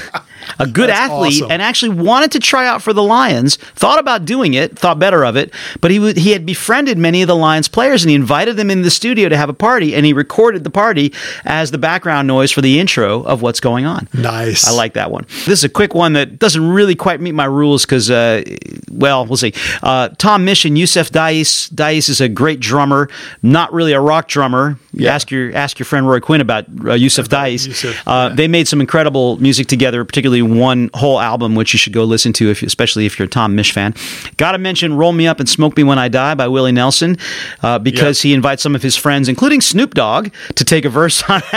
[0.58, 1.50] a good That's athlete, awesome.
[1.50, 3.56] and actually wanted to try out for the Lions.
[3.56, 7.22] Thought about doing it, thought better of it, but he w- he had befriended many
[7.22, 9.94] of the Lions players, and he invited them in the studio to have a party,
[9.94, 11.12] and he recorded the party
[11.44, 14.08] as the background noise for the intro of what's going on.
[14.14, 14.66] Nice.
[14.66, 15.24] I like that one.
[15.44, 18.42] This is a quick one that doesn't really quite meet my rules because, uh,
[18.90, 19.52] well, we'll see.
[19.82, 21.68] Uh, Tom Mission, Yussef Dayes.
[21.68, 23.08] Dayes is a great drummer,
[23.42, 24.78] not really a rock drummer.
[24.92, 25.14] Yeah.
[25.14, 27.65] Ask your ask your friend Roy Quinn about uh, Yussef Dayes.
[28.06, 28.34] Uh, yeah.
[28.34, 32.32] They made some incredible music together, particularly one whole album, which you should go listen
[32.34, 33.94] to, if, especially if you're a Tom Misch fan.
[34.36, 37.16] Got to mention "Roll Me Up and Smoke Me When I Die" by Willie Nelson
[37.62, 41.22] uh, because he invites some of his friends, including Snoop Dogg, to take a verse
[41.28, 41.42] on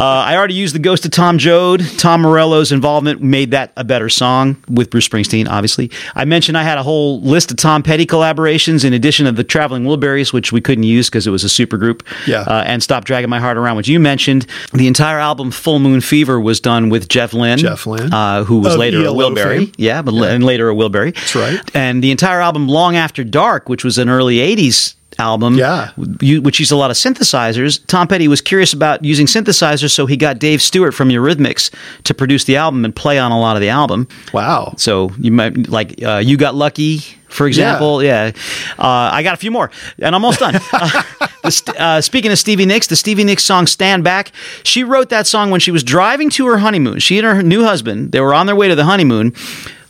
[0.00, 1.82] Uh, I already used the Ghost of Tom Joad.
[1.98, 5.90] Tom Morello's involvement made that a better song with Bruce Springsteen, obviously.
[6.14, 9.44] I mentioned I had a whole list of Tom Petty collaborations in addition of the
[9.44, 12.02] Traveling Wilburys, which we couldn't use because it was a supergroup.
[12.26, 12.42] Yeah.
[12.42, 14.46] Uh, and Stop Dragging My Heart Around, which you mentioned.
[14.72, 17.58] The entire album Full Moon Fever was done with Jeff Lynne.
[17.58, 18.12] Jeff Lynne.
[18.12, 19.58] Uh, who was Of later a ELO Wilbury.
[19.66, 19.72] fame.
[19.76, 21.14] Yeah, but and later a Wilbury.
[21.14, 21.60] That's right.
[21.74, 25.90] And the entire album Long After Dark, which was an early 80s album Yeah.
[25.96, 27.80] which used a lot of synthesizers.
[27.86, 31.70] Tom Petty was curious about using synthesizers, so he got Dave Stewart from Eurythmics
[32.04, 34.06] to produce the album and play on a lot of the album.
[34.32, 34.74] Wow.
[34.76, 38.02] So you might like uh, "You Got Lucky," for example.
[38.02, 38.30] Yeah,
[38.78, 40.54] Uh, I got a few more, and I'm almost done.
[40.72, 44.30] uh, st- uh, speaking of Stevie Nicks, the Stevie Nicks song "Stand Back,"
[44.62, 47.00] she wrote that song when she was driving to her honeymoon.
[47.00, 49.34] She and her new husband they were on their way to the honeymoon.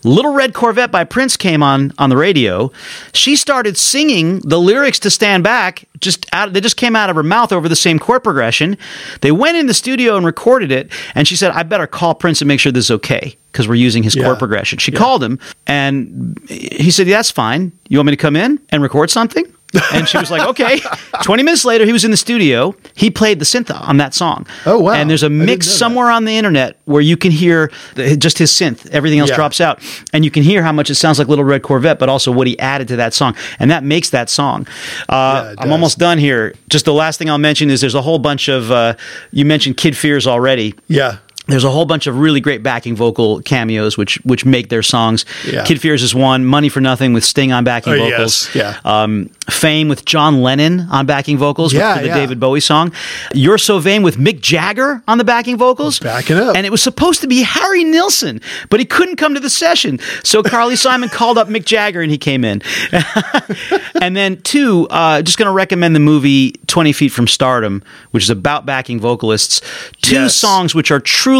[0.04, 2.70] Little Red Corvette by Prince came on on the radio.
[3.12, 7.16] She started singing the lyrics to Stand Back just out they just came out of
[7.16, 8.76] her mouth over the same chord progression.
[9.20, 12.40] They went in the studio and recorded it and she said I better call Prince
[12.40, 14.24] and make sure this is okay because we're using his Yeah.
[14.24, 14.78] chord progression.
[14.78, 17.72] She called him and he said, yeah, "That's fine.
[17.88, 19.44] You want me to come in and record something?"
[19.92, 20.80] And she was like, "Okay."
[21.22, 22.74] Twenty minutes later, he was in the studio.
[22.94, 24.46] He played the synth on that song.
[24.64, 24.92] Oh, wow.
[24.94, 25.78] And there's a mix know that.
[25.78, 28.88] somewhere on the internet where you can hear the, just his synth.
[28.90, 29.36] Everything else Yeah.
[29.36, 29.80] drops out,
[30.14, 32.46] and you can hear how much it sounds like Little Red Corvette, but also what
[32.46, 34.66] he added to that song, and that makes that song.
[35.08, 36.54] Uh, Yeah, I'm almost done here.
[36.68, 38.94] Just the last thing I'll mention is there's a whole bunch of uh,
[39.32, 41.18] you mentioned Kid Fears already Yeah.
[41.48, 45.24] There's a whole bunch of really great backing vocal cameos which which make their songs.
[45.46, 45.64] Yeah.
[45.64, 46.44] Kid Fears is one.
[46.44, 48.54] Money for Nothing with Sting on backing Oh, vocals.
[48.54, 48.78] yes.
[48.84, 49.02] Yeah.
[49.02, 52.14] Um, Fame with John Lennon on backing vocals Yeah, for the yeah.
[52.16, 52.92] David Bowie song.
[53.32, 55.98] You're So Vain with Mick Jagger on the backing vocals.
[56.00, 56.54] Backing up.
[56.54, 59.98] And it was supposed to be Harry Nilsson, but he couldn't come to the session.
[60.22, 62.60] So Carly Simon called up Mick Jagger and he came in.
[64.00, 68.22] and then two, uh, just going to recommend the movie 20 Feet from Stardom, which
[68.24, 69.60] is about backing vocalists.
[70.02, 70.34] Two Yes.
[70.34, 71.37] songs which are truly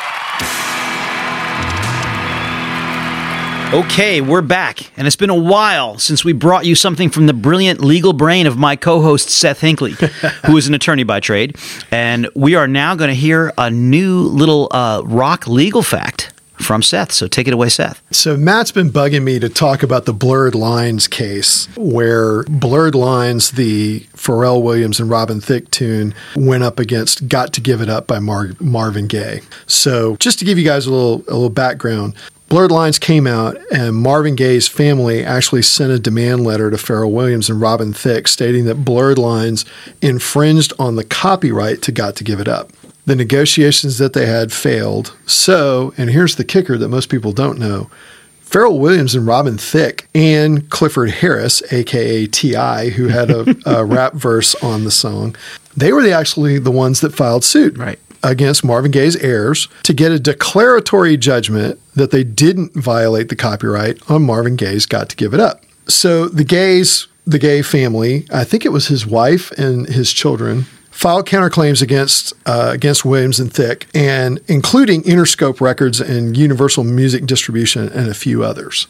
[3.72, 7.32] Okay, we're back, and it's been a while since we brought you something from the
[7.32, 9.92] brilliant legal brain of my co host, Seth Hinckley,
[10.46, 11.56] who is an attorney by trade.
[11.92, 16.82] And we are now going to hear a new little uh, rock legal fact from
[16.82, 17.12] Seth.
[17.12, 18.02] So take it away, Seth.
[18.10, 23.52] So Matt's been bugging me to talk about the Blurred Lines case, where Blurred Lines,
[23.52, 28.08] the Pharrell Williams and Robin Thicke tune, went up against "Got to Give It Up"
[28.08, 29.42] by Mar- Marvin Gaye.
[29.66, 32.14] So just to give you guys a little a little background.
[32.50, 37.12] Blurred Lines came out, and Marvin Gaye's family actually sent a demand letter to Pharrell
[37.12, 39.64] Williams and Robin Thicke stating that Blurred Lines
[40.02, 42.72] infringed on the copyright to Got to Give It Up.
[43.06, 45.16] The negotiations that they had failed.
[45.26, 47.88] So, and here's the kicker that most people don't know
[48.44, 54.14] Pharrell Williams and Robin Thicke and Clifford Harris, aka T.I., who had a, a rap
[54.14, 55.36] verse on the song,
[55.76, 58.00] they were the, actually the ones that filed suit Right.
[58.22, 63.98] Against Marvin Gaye's heirs to get a declaratory judgment that they didn't violate the copyright
[64.10, 65.64] on Marvin Gaye's Got to Give It Up.
[65.88, 70.66] So the Gayes, the Gaye family, I think it was his wife and his children,
[70.90, 77.24] filed counterclaims against uh, against Williams and Thicke, and including Interscope Records and Universal Music
[77.24, 78.86] Distribution and a few others.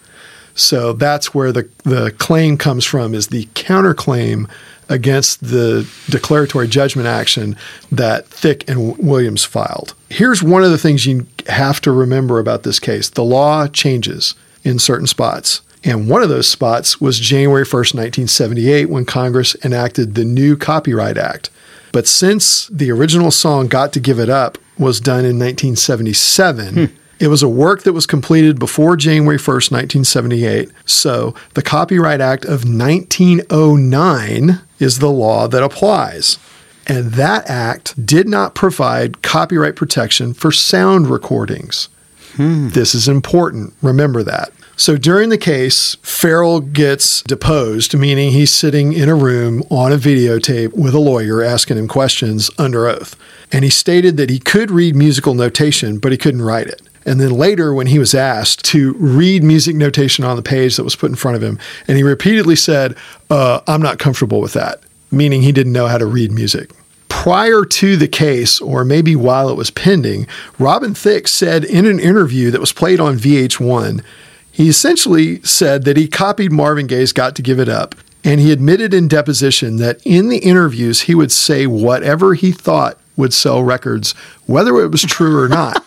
[0.55, 4.51] So that's where the, the claim comes from is the counterclaim
[4.91, 7.57] against the declaratory judgment action
[7.91, 9.95] that Thicke and Williams filed.
[10.11, 13.09] Here's one of the things you have to remember about this case.
[13.09, 14.35] The law changes
[14.65, 15.63] in certain spots.
[15.83, 21.17] And one of those spots was January 1st, 1978, when Congress enacted the new Copyright
[21.17, 21.49] Act.
[21.93, 26.85] But since the original song Got to Give It Up was done in 1977, hmm.
[27.19, 30.71] it was a work that was completed before January 1st, 1978.
[30.85, 36.39] So the Copyright Act of 1909 is the law that applies.
[36.87, 41.89] And that act did not provide copyright protection for sound recordings.
[42.35, 42.69] Hmm.
[42.71, 43.75] This is important.
[43.83, 44.51] Remember that.
[44.77, 49.99] So during the case, Pharrell gets deposed, meaning he's sitting in a room on a
[49.99, 53.15] videotape with a lawyer asking him questions under oath.
[53.53, 56.81] And he stated that he could read musical notation, but he couldn't write it.
[57.07, 60.85] And then later, when he was asked to read music notation on the page that
[60.85, 62.97] was put in front of him, and he repeatedly said,
[63.31, 64.81] uh, I'm not comfortable with that,
[65.11, 66.73] meaning he didn't know how to read music
[67.21, 70.27] prior to the case, or maybe while it was pending,
[70.59, 74.03] Robin Thicke said in an interview that was played on VH1,
[74.51, 77.95] he essentially said that he copied Marvin Gaye's Got to Give It Up.
[78.25, 82.99] And he admitted in deposition that in the interviews, he would say whatever he thought
[83.17, 84.13] would sell records,
[84.47, 85.85] whether it was true or not.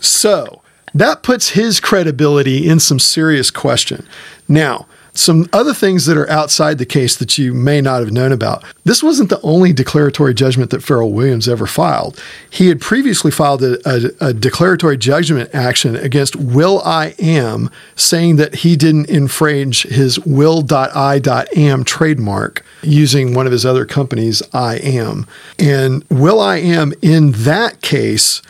[0.00, 0.62] So
[0.94, 4.06] that puts his credibility in some serious question.
[4.48, 8.32] Now, some other things that are outside the case that you may not have known
[8.32, 8.64] about.
[8.84, 12.22] This wasn't the only declaratory judgment that Pharrell Williams ever filed.
[12.48, 18.74] He had previously filed a, a, a declaratory judgment action against will.i.am, saying that he
[18.74, 25.26] didn't infringe his will.i.am trademark using one of his other companies, I Am.
[25.58, 28.40] And will.i.am in that case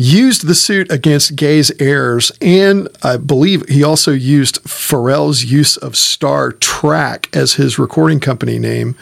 [0.00, 5.96] used the suit against Gaye's heirs, and I believe he also used Pharrell's use of
[5.96, 8.96] Star Trak as his recording company name.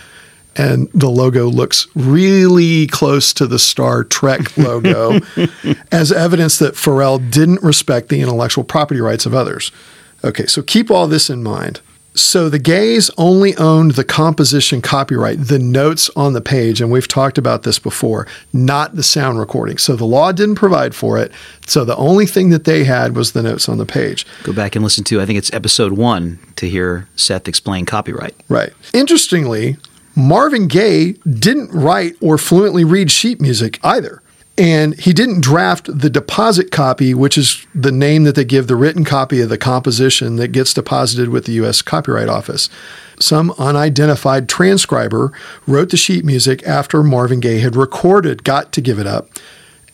[0.57, 5.21] And the logo looks really close to the Star Trek logo
[5.93, 9.71] as evidence that Pharrell didn't respect the intellectual property rights of others.
[10.25, 11.81] Okay, so keep all this in mind.
[12.19, 17.07] So the Gayes only owned the composition copyright, the notes on the page, and we've
[17.07, 19.79] talked about this before, not the sound recording.
[19.79, 21.31] So the law didn't provide for it.
[21.67, 24.27] So the only thing that they had was the notes on the page.
[24.43, 28.35] Go back and listen to, I think it's episode one, to hear Seth explain copyright.
[28.49, 28.73] Right.
[28.93, 29.77] Interestingly,
[30.17, 34.21] Marvin Gaye didn't write or fluently read sheet music either.
[34.59, 38.75] And he didn't draft the deposit copy, which is the name that they give the
[38.75, 41.81] written copy of the composition that gets deposited with the U.S.
[41.81, 42.69] Copyright Office.
[43.21, 45.33] Some unidentified transcriber
[45.69, 49.29] wrote the sheet music after Marvin Gaye had recorded Got to Give It Up,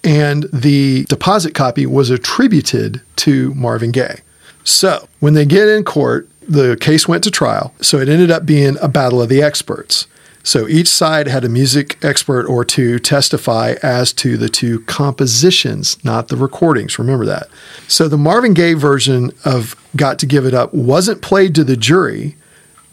[0.03, 4.23] and the deposit copy was attributed to Marvin Gaye.
[4.65, 7.75] So when they get in court, the case went to trial.
[7.83, 10.07] So it ended up being a battle of the experts.
[10.45, 16.03] So each side had a music expert or two testify as to the two compositions,
[16.05, 16.99] not the recordings.
[16.99, 17.49] Remember that.
[17.89, 21.79] So the Marvin Gaye version of Got to Give It Up wasn't played to the
[21.79, 22.37] jury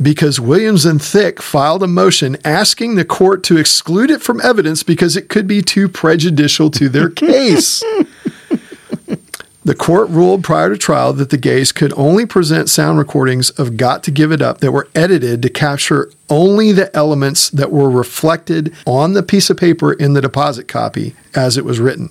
[0.01, 4.81] because Williams and Thicke filed a motion asking the court to exclude it from evidence
[4.81, 7.83] because it could be too prejudicial to their case.
[9.63, 13.77] The court ruled prior to trial that the Gayes could only present sound recordings of
[13.77, 17.89] Got to Give It Up that were edited to capture only the elements that were
[17.89, 22.09] reflected on the piece of paper in the deposit copy as it was written.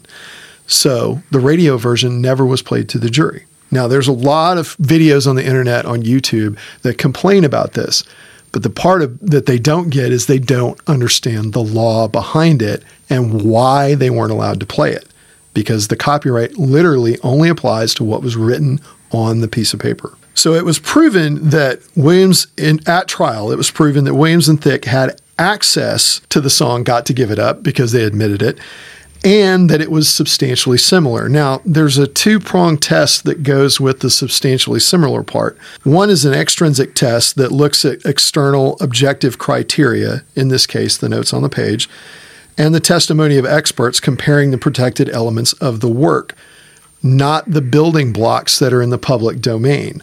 [0.68, 3.46] So the radio version never was played to the jury.
[3.72, 8.04] Now, there's a lot of videos on the internet on YouTube that complain about this,
[8.52, 12.62] but the part of, that they don't get is they don't understand the law behind
[12.62, 15.08] it and why they weren't allowed to play it.
[15.52, 18.80] Because the copyright literally only applies to what was written
[19.10, 20.16] on the piece of paper.
[20.34, 24.62] So it was proven that Williams, in, at trial, it was proven that Williams and
[24.62, 28.58] Thicke had access to the song Got to Give It Up because they admitted it,
[29.24, 31.28] and that it was substantially similar.
[31.28, 35.58] Now, there's a two pronged test that goes with the substantially similar part.
[35.82, 41.08] One is an extrinsic test that looks at external objective criteria, in this case, the
[41.08, 41.88] notes on the page,
[42.60, 46.34] and the testimony of experts comparing the protected elements of the work,
[47.02, 50.02] not the building blocks that are in the public domain.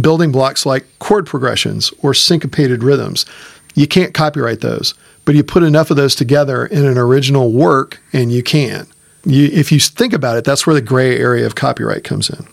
[0.00, 3.26] Building blocks like chord progressions or syncopated rhythms.
[3.74, 4.94] You can't copyright those,
[5.26, 8.86] but you put enough of those together in an original work and you can.
[9.26, 12.46] You, if you think about it, that's where the gray area of copyright comes in.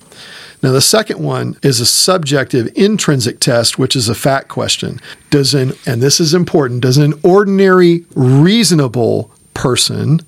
[0.62, 5.00] Now, the second one is a subjective intrinsic test, which is a fact question.
[5.30, 10.20] Does an, and this is important, does an ordinary, reasonable person,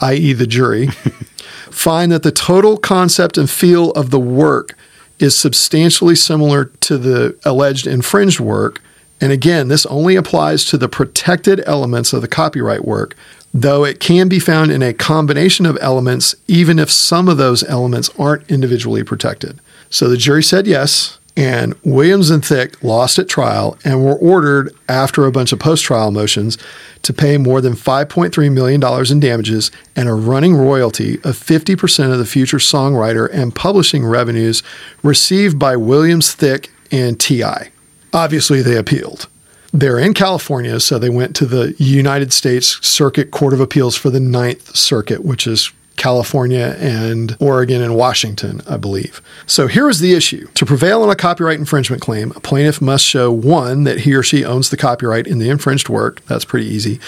[0.00, 0.86] i.e., the jury,
[1.70, 4.76] find that the total concept and feel of the work
[5.18, 8.80] is substantially similar to the alleged infringed work?
[9.20, 13.16] And again, this only applies to the protected elements of the copyright work,
[13.52, 17.64] though it can be found in a combination of elements, even if some of those
[17.64, 19.58] elements aren't individually protected.
[19.88, 24.74] So the jury said yes, and Williams and Thicke lost at trial and were ordered,
[24.88, 26.56] after a bunch of post trial motions,
[27.02, 28.82] to pay more than $5.3 million
[29.12, 34.62] in damages and a running royalty of 50% of the future songwriter and publishing revenues
[35.02, 37.70] received by Williams, Thicke, and T.I.
[38.12, 39.28] Obviously, they appealed.
[39.72, 44.08] They're in California, so they went to the United States Circuit Court of Appeals for
[44.08, 49.20] the Ninth Circuit, which is California and Oregon and Washington, I believe.
[49.46, 50.48] So here is the issue.
[50.54, 54.22] To prevail on a copyright infringement claim, a plaintiff must show one, that he or
[54.22, 56.24] she owns the copyright in the infringed work.
[56.26, 57.00] That's pretty easy.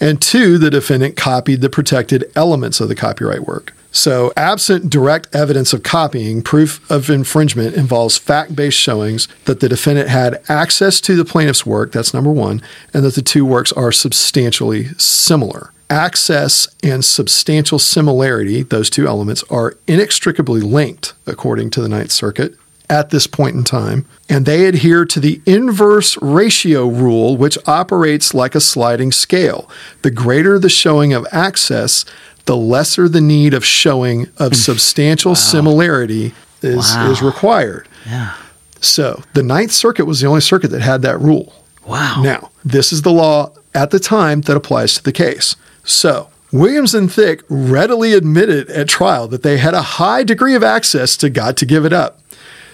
[0.00, 3.72] And two, the defendant copied the protected elements of the copyright work.
[3.96, 9.70] So, absent direct evidence of copying, proof of infringement involves fact based showings that the
[9.70, 12.60] defendant had access to the plaintiff's work, that's number one,
[12.92, 15.72] and that the two works are substantially similar.
[15.88, 22.54] Access and substantial similarity, those two elements, are inextricably linked, according to the Ninth Circuit,
[22.90, 24.04] at this point in time.
[24.28, 29.70] And they adhere to the inverse ratio rule, which operates like a sliding scale.
[30.02, 32.04] The greater the showing of access,
[32.46, 34.56] the lesser the need of showing of mm.
[34.56, 37.10] substantial similarity is, Wow.
[37.10, 37.88] is required.
[38.06, 38.34] Yeah.
[38.80, 41.52] So the Ninth Circuit was the only circuit that had that rule.
[41.86, 42.22] Wow.
[42.22, 45.54] Now, this is the law at the time that applies to the case.
[45.86, 50.64] So, Williams and Thicke readily admitted at trial that they had a high degree of
[50.64, 52.20] access to Got to Give It Up.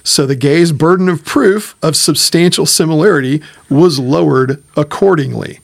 [0.03, 5.61] So, the Gaye's burden of proof of substantial similarity was lowered accordingly.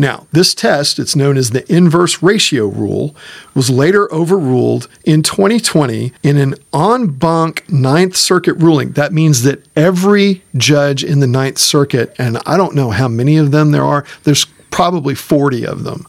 [0.00, 3.14] Now, this test, it's known as the inverse ratio rule,
[3.52, 8.92] was later overruled in 2020 in an en banc Ninth Circuit ruling.
[8.92, 13.36] That means that every judge in the Ninth Circuit, and I don't know how many
[13.36, 16.06] of them there are, there's probably 40 of them,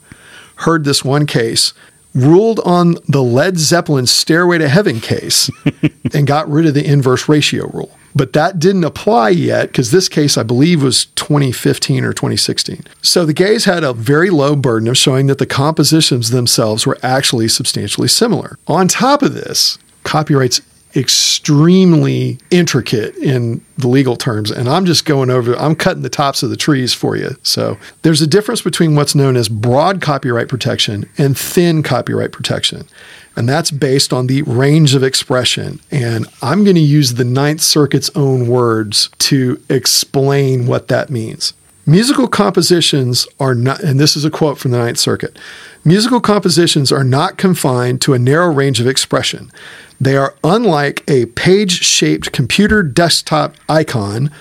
[0.60, 1.74] heard this one case,
[2.14, 5.50] ruled on the Led Zeppelin Stairway to Heaven case,
[6.14, 7.96] and got rid of the inverse ratio rule.
[8.16, 12.84] But that didn't apply yet because this case, I believe, was 2015 or 2016.
[13.02, 16.98] So the Gayes had a very low burden of showing that the compositions themselves were
[17.04, 18.58] actually substantially similar.
[18.68, 20.62] On top of this, copyright's
[20.96, 26.42] extremely intricate in the legal terms and i'm just going over i'm cutting the tops
[26.42, 27.30] of the trees for you.
[27.44, 32.88] So there's a difference between what's known as broad copyright protection and thin copyright protection
[33.36, 35.80] and that's based on the range of expression.
[35.92, 41.54] And i'm going to use the ninth circuit's own words to explain what that means.
[41.86, 45.38] Musical compositions are not, and this is a quote from the Ninth Circuit
[45.86, 49.52] musical compositions are not confined to a narrow range of expression.
[50.00, 54.32] They are unlike a page shaped computer desktop icon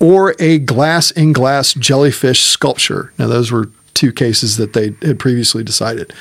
[0.00, 3.12] or a glass in glass jellyfish sculpture.
[3.18, 6.12] Now, those were two cases that they had previously decided.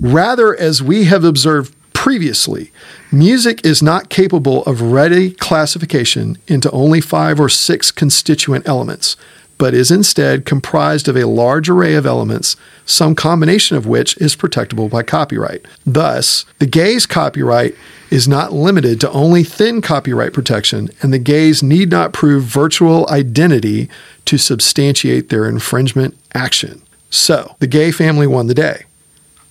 [0.00, 2.72] Rather, as we have observed previously,
[3.10, 9.16] music is not capable of ready classification into only five or six constituent elements,
[9.60, 12.56] but is instead comprised of a large array of elements,
[12.86, 15.66] some combination of which is protectable by copyright.
[15.84, 17.74] Thus, the Gayes' copyright
[18.10, 23.06] is not limited to only thin copyright protection, and the Gayes need not prove virtual
[23.10, 23.90] identity
[24.24, 26.80] to substantiate their infringement action.
[27.10, 28.84] So, the Gaye family won the day.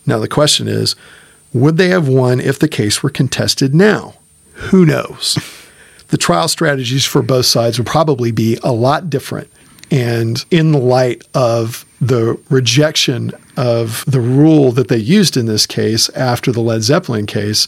[0.07, 0.95] Now, the question is
[1.53, 4.15] would they have won if the case were contested now?
[4.53, 5.37] Who knows?
[6.07, 9.51] the trial strategies for both sides would probably be a lot different.
[9.91, 15.65] And in the light of the rejection of the rule that they used in this
[15.65, 17.67] case after the Led Zeppelin case,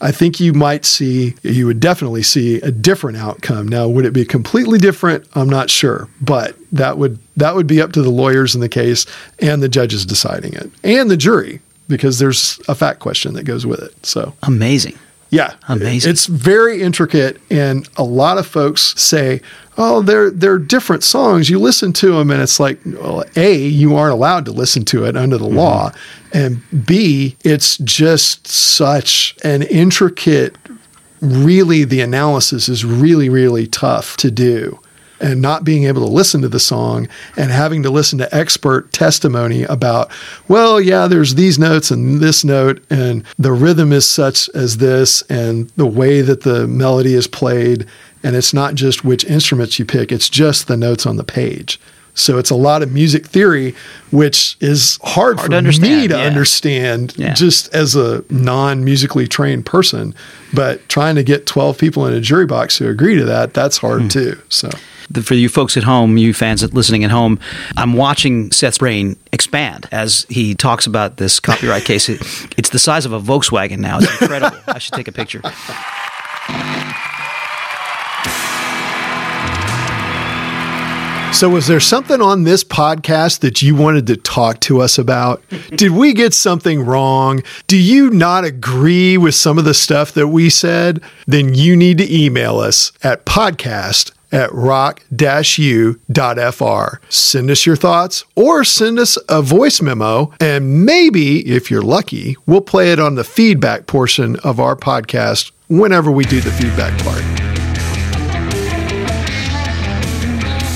[0.00, 3.68] I think you might see, you would definitely see a different outcome.
[3.68, 5.26] Now, would it be completely different?
[5.34, 8.68] I'm not sure, but that would that would be up to the lawyers in the
[8.68, 9.04] case
[9.40, 13.66] and the judges deciding it, and the jury, because there's a fact question that goes
[13.66, 14.06] with it.
[14.06, 14.98] So Amazing.
[15.30, 16.10] Yeah, Amazing.
[16.10, 19.40] It's very intricate, and a lot of folks say,
[19.78, 21.48] "Oh, they're they're different songs.
[21.48, 25.04] You listen to them, and it's like, well, a you aren't allowed to listen to
[25.04, 25.56] it under the Mm-hmm.
[25.56, 25.92] law,
[26.32, 30.56] and b it's just such an intricate.
[31.22, 34.80] Really, the analysis is really really tough to do."
[35.20, 37.06] And not being able to listen to the song
[37.36, 40.10] and having to listen to expert testimony about,
[40.48, 45.20] well, yeah, there's these notes and this note, and the rhythm is such as this,
[45.28, 47.86] and the way that the melody is played.
[48.22, 51.78] And it's not just which instruments you pick, it's just the notes on the page.
[52.14, 53.74] So it's a lot of music theory,
[54.10, 56.22] which is hard, Hard for to me to yeah.
[56.24, 57.34] understand Yeah.
[57.34, 60.14] just as a non musically trained person.
[60.52, 63.78] But trying to get 12 people in a jury box who agree to that, that's
[63.78, 64.08] hard Hmm.
[64.08, 64.38] too.
[64.48, 64.70] So.
[65.10, 67.38] The- For you folks at home, you fans listening at home,
[67.76, 72.08] I'm watching Seth's brain expand as he talks about this copyright case.
[72.08, 72.20] It,
[72.56, 73.98] it's the size of a Volkswagen now.
[73.98, 74.56] It's incredible.
[74.68, 75.42] I should take a picture.
[81.32, 85.42] So, was there something on this podcast that you wanted to talk to us about?
[85.70, 87.42] Did we get something wrong?
[87.66, 91.00] Do you not agree with some of the stuff that we said?
[91.26, 95.96] Then you need to email us at podcast at rock-u.fr.
[97.08, 102.36] Send us your thoughts or send us a voice memo, and maybe, if you're lucky,
[102.46, 106.96] we'll play it on the feedback portion of our podcast whenever we do the feedback
[107.02, 107.39] part.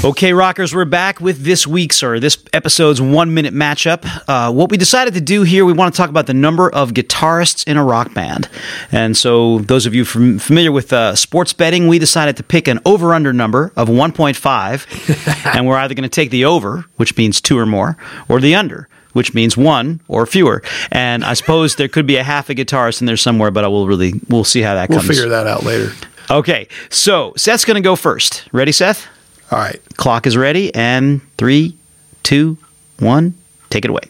[0.05, 4.05] Okay, rockers, we're back with this week's or this episode's one minute matchup.
[4.29, 6.91] Uh, what we decided to do here, we want to talk about the number of
[6.91, 8.51] guitarists in a rock band.
[8.93, 12.69] And so, those of you fam- familiar with uh, sports betting, we decided to pick
[12.69, 15.47] an over under number of 1.5.
[15.57, 17.97] and we're either going to take the over, which means two or more,
[18.29, 18.91] or the under.
[19.15, 23.01] Which means one or fewer, and I suppose there could be a half a guitarist
[23.01, 25.05] in there somewhere, but I will really we'll see how that comes.
[25.05, 25.93] We'll figure that out later.
[26.29, 28.49] Okay, so Seth's going to go first.
[28.51, 29.07] Ready, Seth?
[29.51, 29.81] All right.
[29.97, 31.77] Clock is ready, and three,
[32.23, 32.59] two,
[32.99, 33.35] one,
[33.71, 34.03] take it away.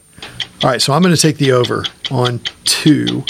[0.63, 3.25] All right, so I'm going to take the over on two,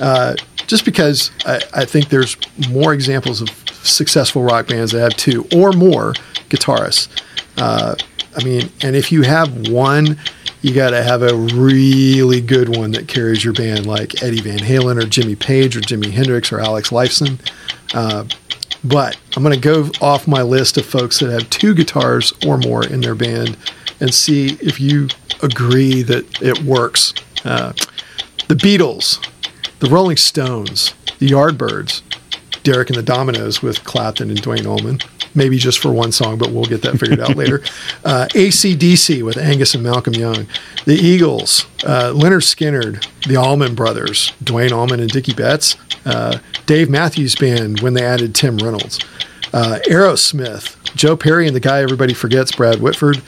[0.00, 0.34] uh,
[0.66, 2.36] just because I, I think there's
[2.68, 3.48] more examples of
[3.82, 6.14] successful rock bands that have two or more
[6.48, 7.08] guitarists.
[7.56, 7.94] Uh,
[8.36, 10.18] I mean, and if you have one,
[10.62, 14.58] you got to have a really good one that carries your band, like Eddie Van
[14.58, 17.38] Halen or Jimmy Page or Jimi Hendrix or Alex Lifeson.
[17.94, 18.24] Uh,
[18.84, 22.58] but I'm going to go off my list of folks that have two guitars or
[22.58, 23.56] more in their band
[24.00, 25.08] and see if you
[25.42, 27.12] agree that it works.
[27.44, 27.72] Uh,
[28.48, 29.24] the Beatles,
[29.80, 32.02] the Rolling Stones, the Yardbirds,
[32.62, 35.00] Derek and the Dominos with Clapton and Duane Allman.
[35.34, 37.62] Maybe just for one song, but we'll get that figured out later.
[38.02, 40.46] Uh, ACDC with Angus and Malcolm Young.
[40.86, 45.76] The Eagles, uh, Lynyrd Skynyrd, the Allman Brothers, Duane Allman and Dickey Betts.
[46.06, 48.98] Uh, Dave Matthews Band when they added Tim Reynolds.
[49.52, 53.20] Uh, Aerosmith, Joe Perry and the guy everybody forgets, Brad Whitford.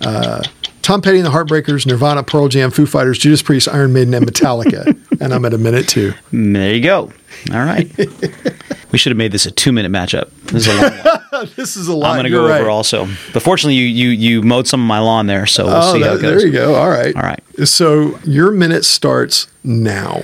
[0.00, 0.42] Uh,
[0.82, 4.26] Tom Petty and the Heartbreakers, Nirvana, Pearl Jam, Foo Fighters, Judas Priest, Iron Maiden, and
[4.26, 4.98] Metallica.
[5.20, 6.12] and I'm at a minute two.
[6.32, 7.12] There you go.
[7.52, 7.90] All right.
[8.92, 10.30] we should have made this a two minute matchup.
[10.46, 11.14] This is a long one.
[11.54, 12.10] This is a lot.
[12.10, 12.60] I'm going to go right.
[12.62, 13.06] over also.
[13.32, 16.00] But fortunately, you, you you mowed some of my lawn there, so we'll Oh, see
[16.00, 16.22] how it goes.
[16.22, 16.74] there you go.
[16.74, 17.14] All right.
[17.14, 17.40] All right.
[17.64, 20.22] So your minute starts now.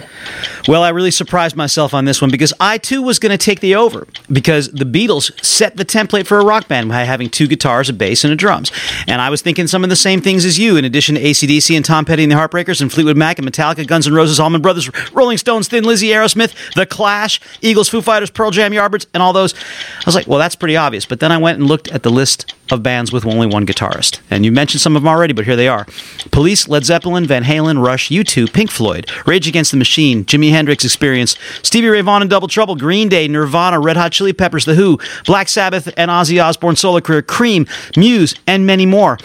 [0.67, 3.61] Well, I really surprised myself on this one because I too was going to take
[3.61, 7.47] the over because the Beatles set the template for a rock band by having two
[7.47, 8.73] guitars, a bass, and a drums.
[9.07, 11.77] And I was thinking some of the same things as you, in addition to ACDC
[11.77, 14.63] and Tom Petty and the Heartbreakers and Fleetwood Mac and Metallica, Guns N' Roses, Allman
[14.63, 19.23] Brothers, Rolling Stones, Thin Lizzy, Aerosmith, The Clash, Eagles, Foo Fighters, Pearl Jam, Yardbirds, and
[19.23, 19.55] all those.
[19.55, 21.07] I was like, well, that's pretty obvious.
[21.07, 24.21] But then I went and looked at the list of bands with only one guitarist.
[24.31, 25.87] And you mentioned some of them already, but here they are
[26.31, 30.85] Police, Led Zeppelin, Van Halen, Rush, U2, Pink Floyd, Rage Against the Machine, Jimi Hendrix
[30.85, 34.75] Experience, Stevie Ray Vaughan and Double Trouble, Green Day, Nirvana, Red Hot Chili Peppers, The
[34.75, 37.67] Who, Black Sabbath and Ozzy Osbourne solo career, Cream,
[37.97, 39.19] Muse, and many more.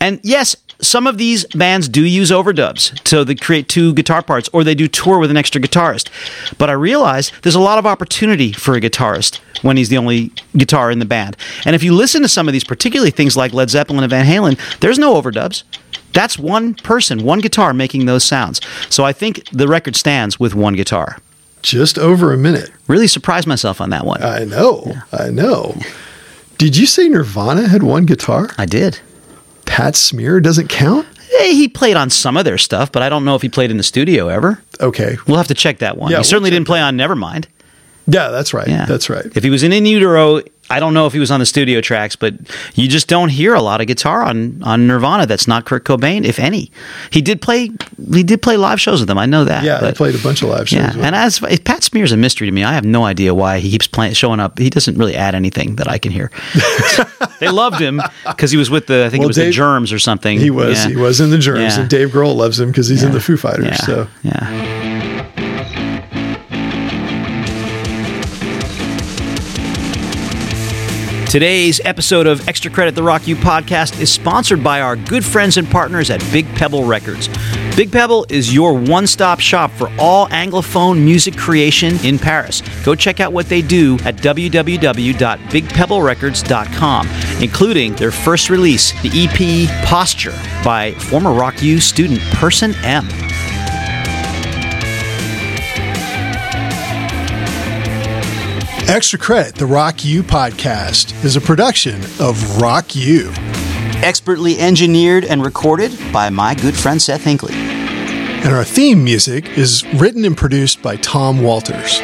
[0.00, 4.50] And yes, some of these bands do use overdubs, so they create two guitar parts,
[4.52, 6.08] or they do tour with an extra guitarist.
[6.58, 10.32] But I realize there's a lot of opportunity for a guitarist when he's the only
[10.56, 11.36] guitar in the band.
[11.64, 14.26] And if you listen to some of these, particularly things like Led Zeppelin and Van
[14.26, 15.62] Halen, there's no overdubs.
[16.12, 18.60] That's one person, one guitar making those sounds.
[18.90, 21.18] So I think the record stands with one guitar.
[21.62, 22.70] Just over a minute.
[22.88, 24.22] Really surprised myself on that one.
[24.22, 24.94] I know.
[25.12, 25.76] I know.
[26.58, 28.50] Did you say Nirvana had one guitar?
[28.58, 29.00] I did.
[29.72, 31.06] Pat Smear doesn't count?
[31.40, 33.70] Eh, he played on some of their stuff, but I don't know if he played
[33.70, 34.62] in the studio ever.
[34.80, 35.16] Okay.
[35.26, 36.10] We'll have to check that one.
[36.10, 37.46] Yeah, he we'll certainly didn't play on Nevermind.
[38.06, 38.68] Yeah, that's right.
[38.68, 39.24] Yeah, That's right.
[39.34, 40.42] If he was in In Utero,
[40.72, 42.34] I don't know if he was on the studio tracks, but
[42.74, 45.26] you just don't hear a lot of guitar on on Nirvana.
[45.26, 46.70] That's not Kurt Cobain, if any.
[47.10, 47.70] He did play.
[48.12, 49.18] He did play live shows with them.
[49.18, 49.64] I know that.
[49.64, 50.96] Yeah, I but- played a bunch of live shows.
[50.96, 52.64] Yeah, and as Pat Smear's a mystery to me.
[52.64, 54.58] I have no idea why he keeps playing, showing up.
[54.58, 56.30] He doesn't really add anything that I can hear.
[57.40, 59.92] they loved him because he was with the I think Well, it was the Germs
[59.92, 60.38] or something.
[60.38, 60.88] he was Yeah.
[60.90, 61.80] he was in the Germs, Yeah.
[61.82, 63.66] and Dave Grohl loves him because he's in the Foo Fighters.
[63.66, 63.74] Yeah.
[63.76, 65.01] So yeah.
[71.32, 75.56] Today's episode of Extra Credit the Rock U podcast is sponsored by our good friends
[75.56, 77.30] and partners at Big Pebble Records.
[77.74, 82.60] Big Pebble is your one stop shop for all Anglophone music creation in Paris.
[82.84, 87.08] Go check out what they do at www.bigpebblerecords.com,
[87.42, 93.08] including their first release, the EP Posture by former Rock U student Person M.
[98.92, 103.32] Extra Credit, the Rock U podcast, is a production of Rock U.
[104.04, 107.54] expertly engineered and recorded by my good friend Seth Hinkley.
[107.54, 112.02] And our theme music is written and produced by Tom Walters.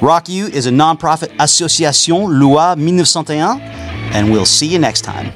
[0.00, 3.60] Rock U is a nonprofit association loi 1901,
[4.14, 5.32] and we'll see you next time.